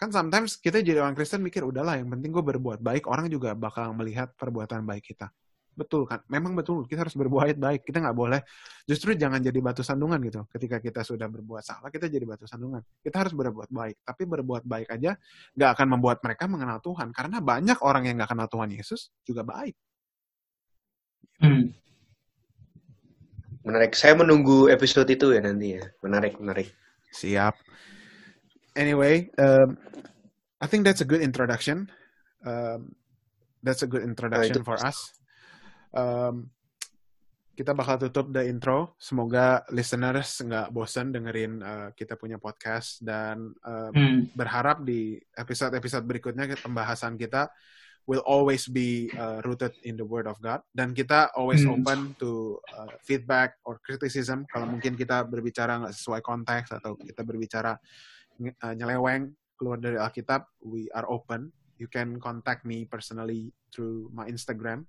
kan 0.00 0.08
sometimes 0.08 0.56
kita 0.56 0.80
jadi 0.80 1.04
orang 1.04 1.12
Kristen 1.12 1.44
mikir 1.44 1.60
udahlah 1.60 2.00
yang 2.00 2.08
penting 2.08 2.32
gue 2.32 2.40
berbuat 2.40 2.80
baik. 2.80 3.04
Orang 3.04 3.28
juga 3.28 3.52
bakal 3.52 3.92
melihat 3.92 4.32
perbuatan 4.32 4.80
baik 4.88 5.12
kita. 5.12 5.28
Betul 5.76 6.08
kan? 6.08 6.24
Memang 6.32 6.56
betul 6.56 6.88
kita 6.88 7.04
harus 7.04 7.12
berbuat 7.12 7.60
baik. 7.68 7.84
Kita 7.84 8.00
nggak 8.00 8.16
boleh 8.16 8.40
justru 8.88 9.12
jangan 9.12 9.44
jadi 9.44 9.60
batu 9.60 9.84
sandungan 9.84 10.16
gitu 10.24 10.48
ketika 10.56 10.80
kita 10.80 11.04
sudah 11.04 11.28
berbuat 11.28 11.60
salah 11.60 11.92
kita 11.92 12.08
jadi 12.08 12.24
batu 12.24 12.48
sandungan. 12.48 12.80
Kita 13.04 13.20
harus 13.20 13.36
berbuat 13.36 13.68
baik 13.68 14.00
tapi 14.00 14.24
berbuat 14.24 14.64
baik 14.64 14.88
aja 14.88 15.20
nggak 15.52 15.70
akan 15.76 15.86
membuat 15.92 16.24
mereka 16.24 16.48
mengenal 16.48 16.80
Tuhan 16.80 17.12
karena 17.12 17.36
banyak 17.44 17.78
orang 17.84 18.08
yang 18.08 18.16
nggak 18.16 18.32
kenal 18.32 18.48
Tuhan 18.48 18.72
Yesus 18.72 19.12
juga 19.28 19.44
baik. 19.44 19.76
Hmm. 21.44 21.76
menarik. 23.60 23.92
Saya 23.92 24.16
menunggu 24.16 24.72
episode 24.72 25.08
itu 25.12 25.36
ya 25.36 25.44
nanti 25.44 25.76
ya. 25.76 25.84
Menarik 26.00 26.40
menarik. 26.40 26.72
Siap 27.12 27.52
anyway, 28.76 29.30
um, 29.38 29.78
I 30.60 30.66
think 30.66 30.84
that's 30.84 31.00
a 31.00 31.08
good 31.08 31.22
introduction. 31.22 31.90
Um, 32.44 32.94
that's 33.62 33.82
a 33.82 33.88
good 33.88 34.02
introduction 34.02 34.64
for 34.64 34.76
us. 34.80 35.12
Um, 35.92 36.50
kita 37.56 37.76
bakal 37.76 38.00
tutup 38.00 38.32
the 38.32 38.48
intro. 38.48 38.96
Semoga 38.96 39.68
listeners 39.68 40.40
nggak 40.40 40.72
bosan 40.72 41.12
dengerin 41.12 41.60
uh, 41.60 41.88
kita 41.92 42.16
punya 42.16 42.40
podcast 42.40 43.04
dan 43.04 43.52
um, 43.60 43.92
hmm. 43.92 44.32
berharap 44.32 44.80
di 44.80 45.20
episode-episode 45.36 46.08
berikutnya 46.08 46.56
pembahasan 46.56 47.20
kita 47.20 47.52
will 48.08 48.24
always 48.24 48.64
be 48.64 49.12
uh, 49.12 49.44
rooted 49.44 49.76
in 49.84 49.92
the 50.00 50.06
Word 50.06 50.24
of 50.24 50.40
God 50.40 50.64
dan 50.72 50.96
kita 50.96 51.36
always 51.36 51.60
hmm. 51.60 51.76
open 51.76 52.16
to 52.16 52.56
uh, 52.72 52.96
feedback 53.04 53.60
or 53.68 53.76
criticism 53.84 54.48
kalau 54.48 54.64
mungkin 54.64 54.96
kita 54.96 55.28
berbicara 55.28 55.84
nggak 55.84 55.92
sesuai 55.92 56.24
konteks 56.24 56.80
atau 56.80 56.96
kita 56.96 57.20
berbicara 57.28 57.76
uh, 57.76 58.19
nyeleweng 58.40 59.36
keluar 59.60 59.76
dari 59.76 60.00
Alkitab, 60.00 60.48
we 60.64 60.88
are 60.96 61.04
open. 61.06 61.52
you 61.80 61.88
can 61.88 62.20
contact 62.20 62.68
me 62.68 62.84
personally 62.84 63.56
through 63.72 64.12
my 64.12 64.28
Instagram, 64.28 64.84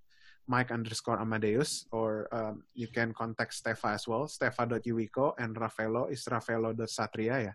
Mike 0.52 0.76
underscore 0.76 1.18
Amadeus, 1.24 1.88
or 1.96 2.28
um, 2.36 2.68
you 2.76 2.92
can 2.92 3.16
contact 3.16 3.56
Stefa 3.56 3.96
as 3.96 4.04
well, 4.06 4.28
stefa.yuwiko, 4.28 5.32
and 5.40 5.56
Rafaelo 5.56 6.12
is 6.12 6.28
rafaelo.satria 6.28 7.48
ya. 7.48 7.54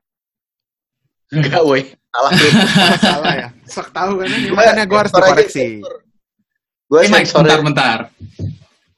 Enggak, 1.29 1.63
woi. 1.69 1.83
Salah. 1.85 2.33
Salah 3.13 3.35
ya. 3.37 3.49
Sok 3.69 3.93
tahu 3.93 4.25
kan 4.25 4.31
ini, 4.31 4.49
makanya 4.57 4.85
gue 4.89 4.99
harus 5.05 5.13
dikoreksi. 5.13 5.67
Gue 6.87 7.01
Eh, 7.03 7.11
Mike, 7.13 7.29
bentar, 7.35 7.61
bentar. 7.61 7.99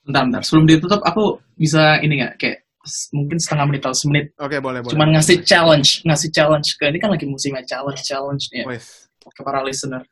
Bentar, 0.05 0.23
bentar. 0.29 0.43
Sebelum 0.47 0.69
ditutup, 0.69 1.01
aku 1.03 1.41
bisa 1.57 1.99
ini 2.05 2.21
nggak? 2.23 2.33
Kayak 2.39 2.68
mungkin 3.13 3.39
setengah 3.39 3.65
menit 3.69 3.83
atau 3.85 3.97
semenit. 3.97 4.27
Oke, 4.39 4.59
boleh, 4.63 4.81
boleh. 4.81 4.93
Cuman 4.95 5.09
ngasih 5.19 5.43
challenge. 5.43 6.03
Ngasih 6.07 6.31
challenge. 6.31 6.69
Ke, 6.79 6.89
ini 6.89 6.99
kan 7.03 7.11
lagi 7.13 7.27
musimnya 7.27 7.65
challenge-challenge 7.67 8.45
ya. 8.55 8.65
Wes, 8.69 9.11
Ke 9.21 9.43
para 9.45 9.61
listener. 9.61 10.03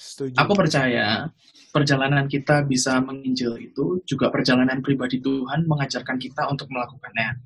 setuju. 0.00 0.32
Aku 0.40 0.56
percaya 0.56 1.28
perjalanan 1.70 2.24
kita 2.24 2.64
bisa 2.64 2.98
menginjil 3.04 3.60
itu 3.60 4.00
juga 4.08 4.32
perjalanan 4.32 4.80
pribadi 4.80 5.20
Tuhan 5.20 5.68
mengajarkan 5.68 6.16
kita 6.16 6.48
untuk 6.48 6.66
melakukannya. 6.72 7.36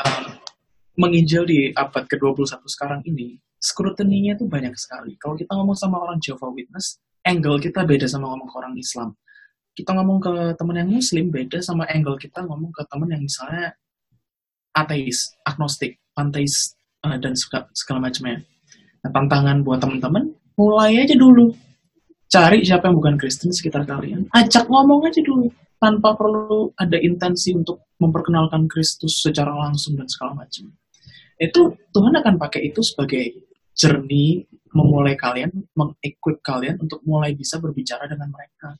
Um, 0.00 0.24
menginjil 0.94 1.42
di 1.46 1.58
abad 1.74 2.06
ke-21 2.06 2.62
sekarang 2.70 3.00
ini, 3.10 3.42
scrutiny-nya 3.58 4.38
itu 4.38 4.46
banyak 4.46 4.74
sekali. 4.78 5.18
Kalau 5.18 5.34
kita 5.34 5.52
ngomong 5.58 5.74
sama 5.74 5.98
orang 5.98 6.22
Jehovah 6.22 6.54
Witness, 6.54 7.02
angle 7.26 7.58
kita 7.58 7.82
beda 7.82 8.06
sama 8.06 8.30
ngomong 8.30 8.48
ke 8.48 8.56
orang 8.58 8.74
Islam. 8.78 9.10
Kita 9.74 9.90
ngomong 9.90 10.18
ke 10.22 10.34
teman 10.54 10.76
yang 10.78 10.90
Muslim 10.90 11.34
beda 11.34 11.58
sama 11.58 11.82
angle 11.90 12.14
kita 12.14 12.46
ngomong 12.46 12.70
ke 12.70 12.86
teman 12.86 13.10
yang 13.10 13.22
misalnya 13.26 13.74
ateis, 14.74 15.38
agnostik, 15.46 16.02
panteis, 16.12 16.74
uh, 17.06 17.16
dan 17.16 17.38
segala, 17.38 17.70
segala 17.72 18.10
macamnya. 18.10 18.42
Nah, 19.04 19.10
tantangan 19.14 19.62
buat 19.62 19.78
teman-teman, 19.80 20.34
mulai 20.58 21.00
aja 21.04 21.14
dulu. 21.14 21.54
Cari 22.28 22.66
siapa 22.66 22.90
yang 22.90 22.98
bukan 22.98 23.14
Kristen 23.14 23.54
sekitar 23.54 23.86
kalian. 23.86 24.26
Ajak 24.34 24.66
ngomong 24.66 25.06
aja 25.06 25.22
dulu. 25.22 25.46
Tanpa 25.78 26.16
perlu 26.16 26.72
ada 26.80 26.96
intensi 26.98 27.52
untuk 27.52 27.84
memperkenalkan 28.00 28.66
Kristus 28.66 29.20
secara 29.20 29.52
langsung 29.52 29.94
dan 29.94 30.08
segala 30.08 30.42
macam. 30.42 30.72
Itu 31.36 31.76
Tuhan 31.92 32.16
akan 32.18 32.34
pakai 32.40 32.72
itu 32.72 32.80
sebagai 32.80 33.36
journey 33.76 34.46
memulai 34.74 35.14
kalian, 35.14 35.50
mengequip 35.78 36.42
kalian 36.42 36.82
untuk 36.82 36.98
mulai 37.06 37.36
bisa 37.36 37.62
berbicara 37.62 38.10
dengan 38.10 38.32
mereka. 38.32 38.74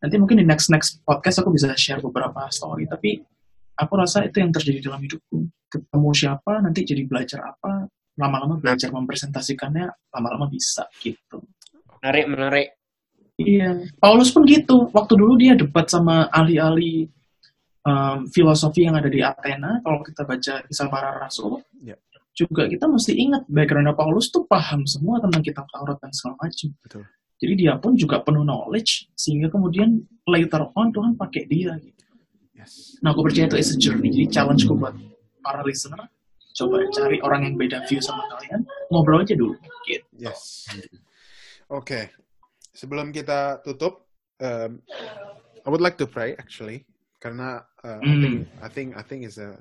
Nanti 0.00 0.16
mungkin 0.16 0.40
di 0.40 0.46
next 0.48 0.72
next 0.72 1.04
podcast 1.04 1.44
aku 1.44 1.52
bisa 1.52 1.72
share 1.76 2.00
beberapa 2.00 2.48
story, 2.48 2.88
tapi 2.88 3.20
aku 3.78 3.92
rasa 3.98 4.26
itu 4.26 4.40
yang 4.40 4.50
terjadi 4.54 4.90
dalam 4.90 5.02
hidupku. 5.02 5.50
Ketemu 5.70 6.10
siapa, 6.14 6.62
nanti 6.62 6.86
jadi 6.86 7.02
belajar 7.06 7.42
apa, 7.42 7.90
lama-lama 8.14 8.58
belajar 8.62 8.94
mempresentasikannya, 8.94 9.90
lama-lama 10.14 10.46
bisa 10.46 10.86
gitu. 11.02 11.42
Menarik, 12.02 12.26
menarik. 12.30 12.68
Iya, 13.34 13.90
Paulus 13.98 14.30
pun 14.30 14.46
gitu. 14.46 14.86
Waktu 14.94 15.18
dulu 15.18 15.34
dia 15.34 15.58
debat 15.58 15.90
sama 15.90 16.30
ahli-ahli 16.30 17.10
um, 17.82 18.30
filosofi 18.30 18.86
yang 18.86 18.94
ada 18.94 19.10
di 19.10 19.18
Athena. 19.18 19.82
Kalau 19.82 20.00
kita 20.06 20.22
baca 20.22 20.54
kisah 20.64 20.88
para 20.88 21.18
rasul, 21.18 21.58
Ya. 21.82 21.98
juga 22.34 22.66
kita 22.66 22.86
mesti 22.86 23.14
ingat 23.14 23.46
background 23.46 23.94
Paulus 23.94 24.30
tuh 24.30 24.46
paham 24.46 24.82
semua 24.86 25.18
tentang 25.22 25.42
kitab 25.42 25.66
Taurat 25.70 25.98
dan 25.98 26.10
segala 26.14 26.34
macam. 26.38 26.70
Betul. 26.82 27.02
Jadi 27.34 27.52
dia 27.58 27.74
pun 27.76 27.92
juga 27.98 28.22
penuh 28.22 28.46
knowledge, 28.46 29.10
sehingga 29.18 29.50
kemudian 29.50 29.98
later 30.30 30.70
on 30.78 30.94
Tuhan 30.94 31.12
pakai 31.18 31.42
dia. 31.50 31.74
Gitu. 31.82 32.03
Yes. 32.64 32.96
Nah, 33.04 33.12
aku 33.12 33.28
percaya 33.28 33.44
itu 33.44 33.60
is 33.60 33.70
a 33.72 33.78
journey. 33.78 34.08
Jadi 34.08 34.32
challenge-ku 34.32 34.72
buat 34.80 34.96
para 35.44 35.60
listener, 35.60 36.08
coba 36.56 36.88
cari 36.88 37.20
orang 37.20 37.44
yang 37.44 37.54
beda 37.60 37.84
view 37.84 38.00
sama 38.00 38.24
kalian, 38.32 38.64
ngobrol 38.88 39.20
aja 39.20 39.36
dulu. 39.36 39.52
Gitu. 39.84 40.08
Yes. 40.16 40.64
Oke. 41.68 42.08
Sebelum 42.72 43.12
kita 43.12 43.60
tutup, 43.60 44.08
um, 44.40 44.80
I 45.64 45.68
would 45.68 45.84
like 45.84 46.00
to 46.00 46.08
pray 46.08 46.32
actually, 46.40 46.88
karena 47.20 47.62
uh, 47.84 48.00
I 48.00 48.14
think 48.18 48.36
I 48.58 48.68
think 48.68 48.88
I 48.96 49.04
think 49.04 49.20
is 49.28 49.36
a 49.36 49.60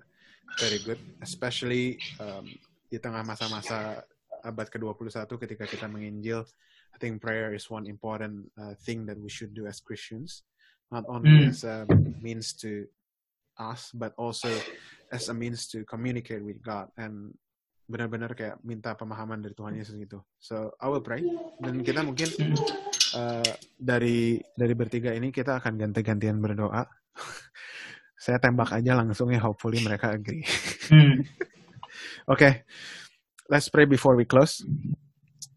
very 0.58 0.80
good, 0.82 1.00
especially 1.20 2.00
um, 2.24 2.48
di 2.88 2.98
tengah 2.98 3.22
masa-masa 3.22 4.02
abad 4.44 4.68
ke-21 4.72 5.28
ketika 5.28 5.66
kita 5.68 5.86
menginjil. 5.88 6.44
I 6.94 6.98
think 7.02 7.24
prayer 7.24 7.58
is 7.58 7.70
one 7.74 7.90
important 7.90 8.54
uh, 8.54 8.78
thing 8.86 9.10
that 9.10 9.18
we 9.18 9.30
should 9.30 9.58
do 9.58 9.66
as 9.66 9.82
Christians, 9.82 10.46
not 10.94 11.10
only 11.10 11.50
Hmm. 11.50 11.50
as 11.50 11.66
a 11.66 11.90
means 12.22 12.54
to 12.62 12.86
us, 13.58 13.90
but 13.98 14.14
also 14.14 14.54
as 15.10 15.26
a 15.30 15.36
means 15.36 15.66
to 15.74 15.82
communicate 15.90 16.46
with 16.46 16.62
God 16.62 16.94
and 17.02 17.34
benar-benar 17.90 18.32
kayak 18.38 18.62
minta 18.64 18.96
pemahaman 18.96 19.44
dari 19.44 19.58
Tuhan 19.58 19.76
Yesus 19.76 19.98
gitu. 19.98 20.22
So 20.40 20.72
I 20.80 20.88
will 20.88 21.04
pray 21.04 21.26
dan 21.60 21.84
kita 21.84 22.06
mungkin 22.06 22.30
uh, 23.18 23.44
dari 23.76 24.40
dari 24.56 24.74
bertiga 24.78 25.12
ini 25.12 25.34
kita 25.34 25.60
akan 25.60 25.82
ganti-gantian 25.82 26.38
berdoa. 26.40 26.86
Saya 28.24 28.40
tembak 28.40 28.72
aja 28.72 28.96
langsung 28.96 29.36
ya, 29.36 29.44
hopefully 29.44 29.84
mereka 29.84 30.16
agree. 30.16 30.48
Hmm. 30.88 31.28
Oke, 32.32 32.64
let's 33.52 33.68
pray 33.68 33.84
before 33.84 34.16
we 34.16 34.24
close. 34.24 34.64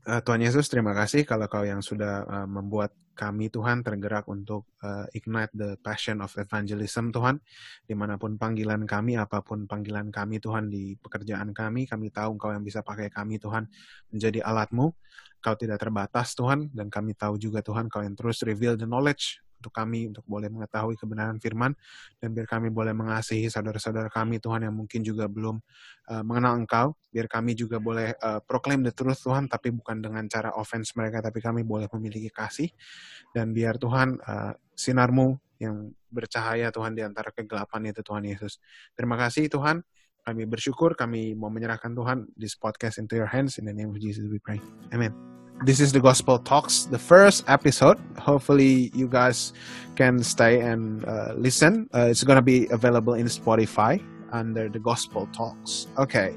Uh, 0.07 0.23
Tuhan 0.23 0.39
Yesus, 0.39 0.71
terima 0.71 0.95
kasih 0.95 1.27
kalau 1.27 1.51
kau 1.51 1.67
yang 1.67 1.83
sudah 1.83 2.23
uh, 2.31 2.47
membuat 2.47 2.95
kami 3.19 3.51
Tuhan 3.51 3.83
tergerak 3.83 4.31
untuk 4.31 4.71
uh, 4.87 5.03
ignite 5.11 5.51
the 5.51 5.75
passion 5.83 6.23
of 6.23 6.31
evangelism 6.39 7.11
Tuhan. 7.11 7.43
Di 7.83 7.99
mana 7.99 8.15
pun 8.15 8.39
panggilan 8.39 8.87
kami, 8.87 9.19
apa 9.19 9.43
pun 9.43 9.67
panggilan 9.67 10.15
kami 10.15 10.39
Tuhan 10.39 10.71
di 10.71 10.95
pekerjaan 10.95 11.51
kami, 11.51 11.91
kami 11.91 12.15
tahu 12.15 12.39
Engkau 12.39 12.55
yang 12.55 12.63
bisa 12.63 12.87
pakai 12.87 13.11
kami 13.11 13.43
Tuhan 13.43 13.67
menjadi 14.15 14.47
alatmu. 14.47 14.95
Kau 15.43 15.59
tidak 15.59 15.83
terbatas 15.83 16.39
Tuhan, 16.39 16.71
dan 16.71 16.87
kami 16.87 17.19
tahu 17.19 17.35
juga 17.35 17.59
Tuhan 17.67 17.91
Kau 17.91 18.07
yang 18.07 18.15
terus 18.15 18.47
reveal 18.47 18.79
the 18.79 18.87
knowledge 18.87 19.43
untuk 19.59 19.73
kami 19.73 20.13
untuk 20.13 20.25
boleh 20.29 20.53
mengetahui 20.53 20.95
kebenaran 21.01 21.41
firman 21.41 21.73
dan 22.21 22.37
biar 22.37 22.47
kami 22.47 22.69
boleh 22.69 22.93
mengasihi 22.93 23.49
saudara-saudara 23.49 24.13
kami 24.13 24.39
Tuhan 24.39 24.69
yang 24.69 24.75
mungkin 24.77 25.01
juga 25.03 25.27
belum 25.27 25.57
uh, 26.13 26.23
mengenal 26.23 26.61
Engkau. 26.61 26.95
Biar 27.11 27.27
kami 27.27 27.57
juga 27.57 27.81
boleh 27.81 28.13
uh, 28.21 28.41
proclaim 28.45 28.85
the 28.85 28.93
truth 28.93 29.25
Tuhan 29.25 29.49
tapi 29.49 29.73
bukan 29.73 30.05
dengan 30.05 30.25
cara 30.29 30.53
offense 30.55 30.93
mereka 30.95 31.25
tapi 31.25 31.41
kami 31.41 31.65
boleh 31.65 31.89
memiliki 31.97 32.29
kasih. 32.29 32.69
Dan 33.33 33.57
biar 33.57 33.81
Tuhan 33.81 34.21
uh, 34.21 34.53
sinarmu 34.77 35.37
yang 35.57 35.89
bercahaya 36.13 36.69
Tuhan 36.69 36.93
di 36.93 37.03
antara 37.03 37.33
kegelapan 37.33 37.89
itu 37.89 38.05
Tuhan 38.05 38.25
Yesus. 38.29 38.61
Terima 38.93 39.17
kasih 39.17 39.49
Tuhan. 39.49 39.81
Kami 40.27 40.43
bersyukur 40.43 40.99
kami 40.99 41.39
mau 41.39 41.49
menyerahkan 41.55 41.95
Tuhan 41.95 42.27
this 42.35 42.59
podcast 42.59 42.99
into 42.99 43.15
your 43.15 43.31
hands. 43.31 43.63
In 43.63 43.71
the 43.71 43.75
name 43.77 43.95
of 43.95 43.99
Jesus 44.03 44.27
we 44.27 44.43
pray. 44.43 44.59
Amen 44.91 45.46
this 45.65 45.81
is 45.81 45.93
the 45.93 46.01
Gospel 46.01 46.39
Talks, 46.39 46.85
the 46.85 46.99
first 46.99 47.45
episode. 47.49 47.99
Hopefully, 48.19 48.91
you 48.95 49.09
guys 49.09 49.53
can 49.95 50.23
stay 50.23 50.61
and 50.61 51.05
uh, 51.05 51.33
listen. 51.37 51.89
Uh, 51.95 52.09
it's 52.11 52.25
going 52.25 52.37
to 52.37 52.43
be 52.43 52.67
available 52.71 53.15
in 53.15 53.27
Spotify 53.27 54.03
under 54.33 54.69
the 54.69 54.79
Gospel 54.79 55.27
Talks. 55.33 55.87
Okay. 55.99 56.35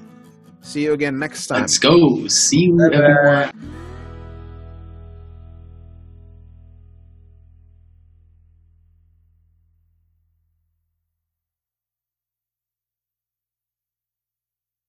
See 0.62 0.84
you 0.84 0.94
again 0.94 1.20
next 1.20 1.48
time. 1.48 1.62
Let's 1.62 1.80
go. 1.80 2.28
See 2.28 2.72
you 2.72 2.92
everyone. 2.94 3.52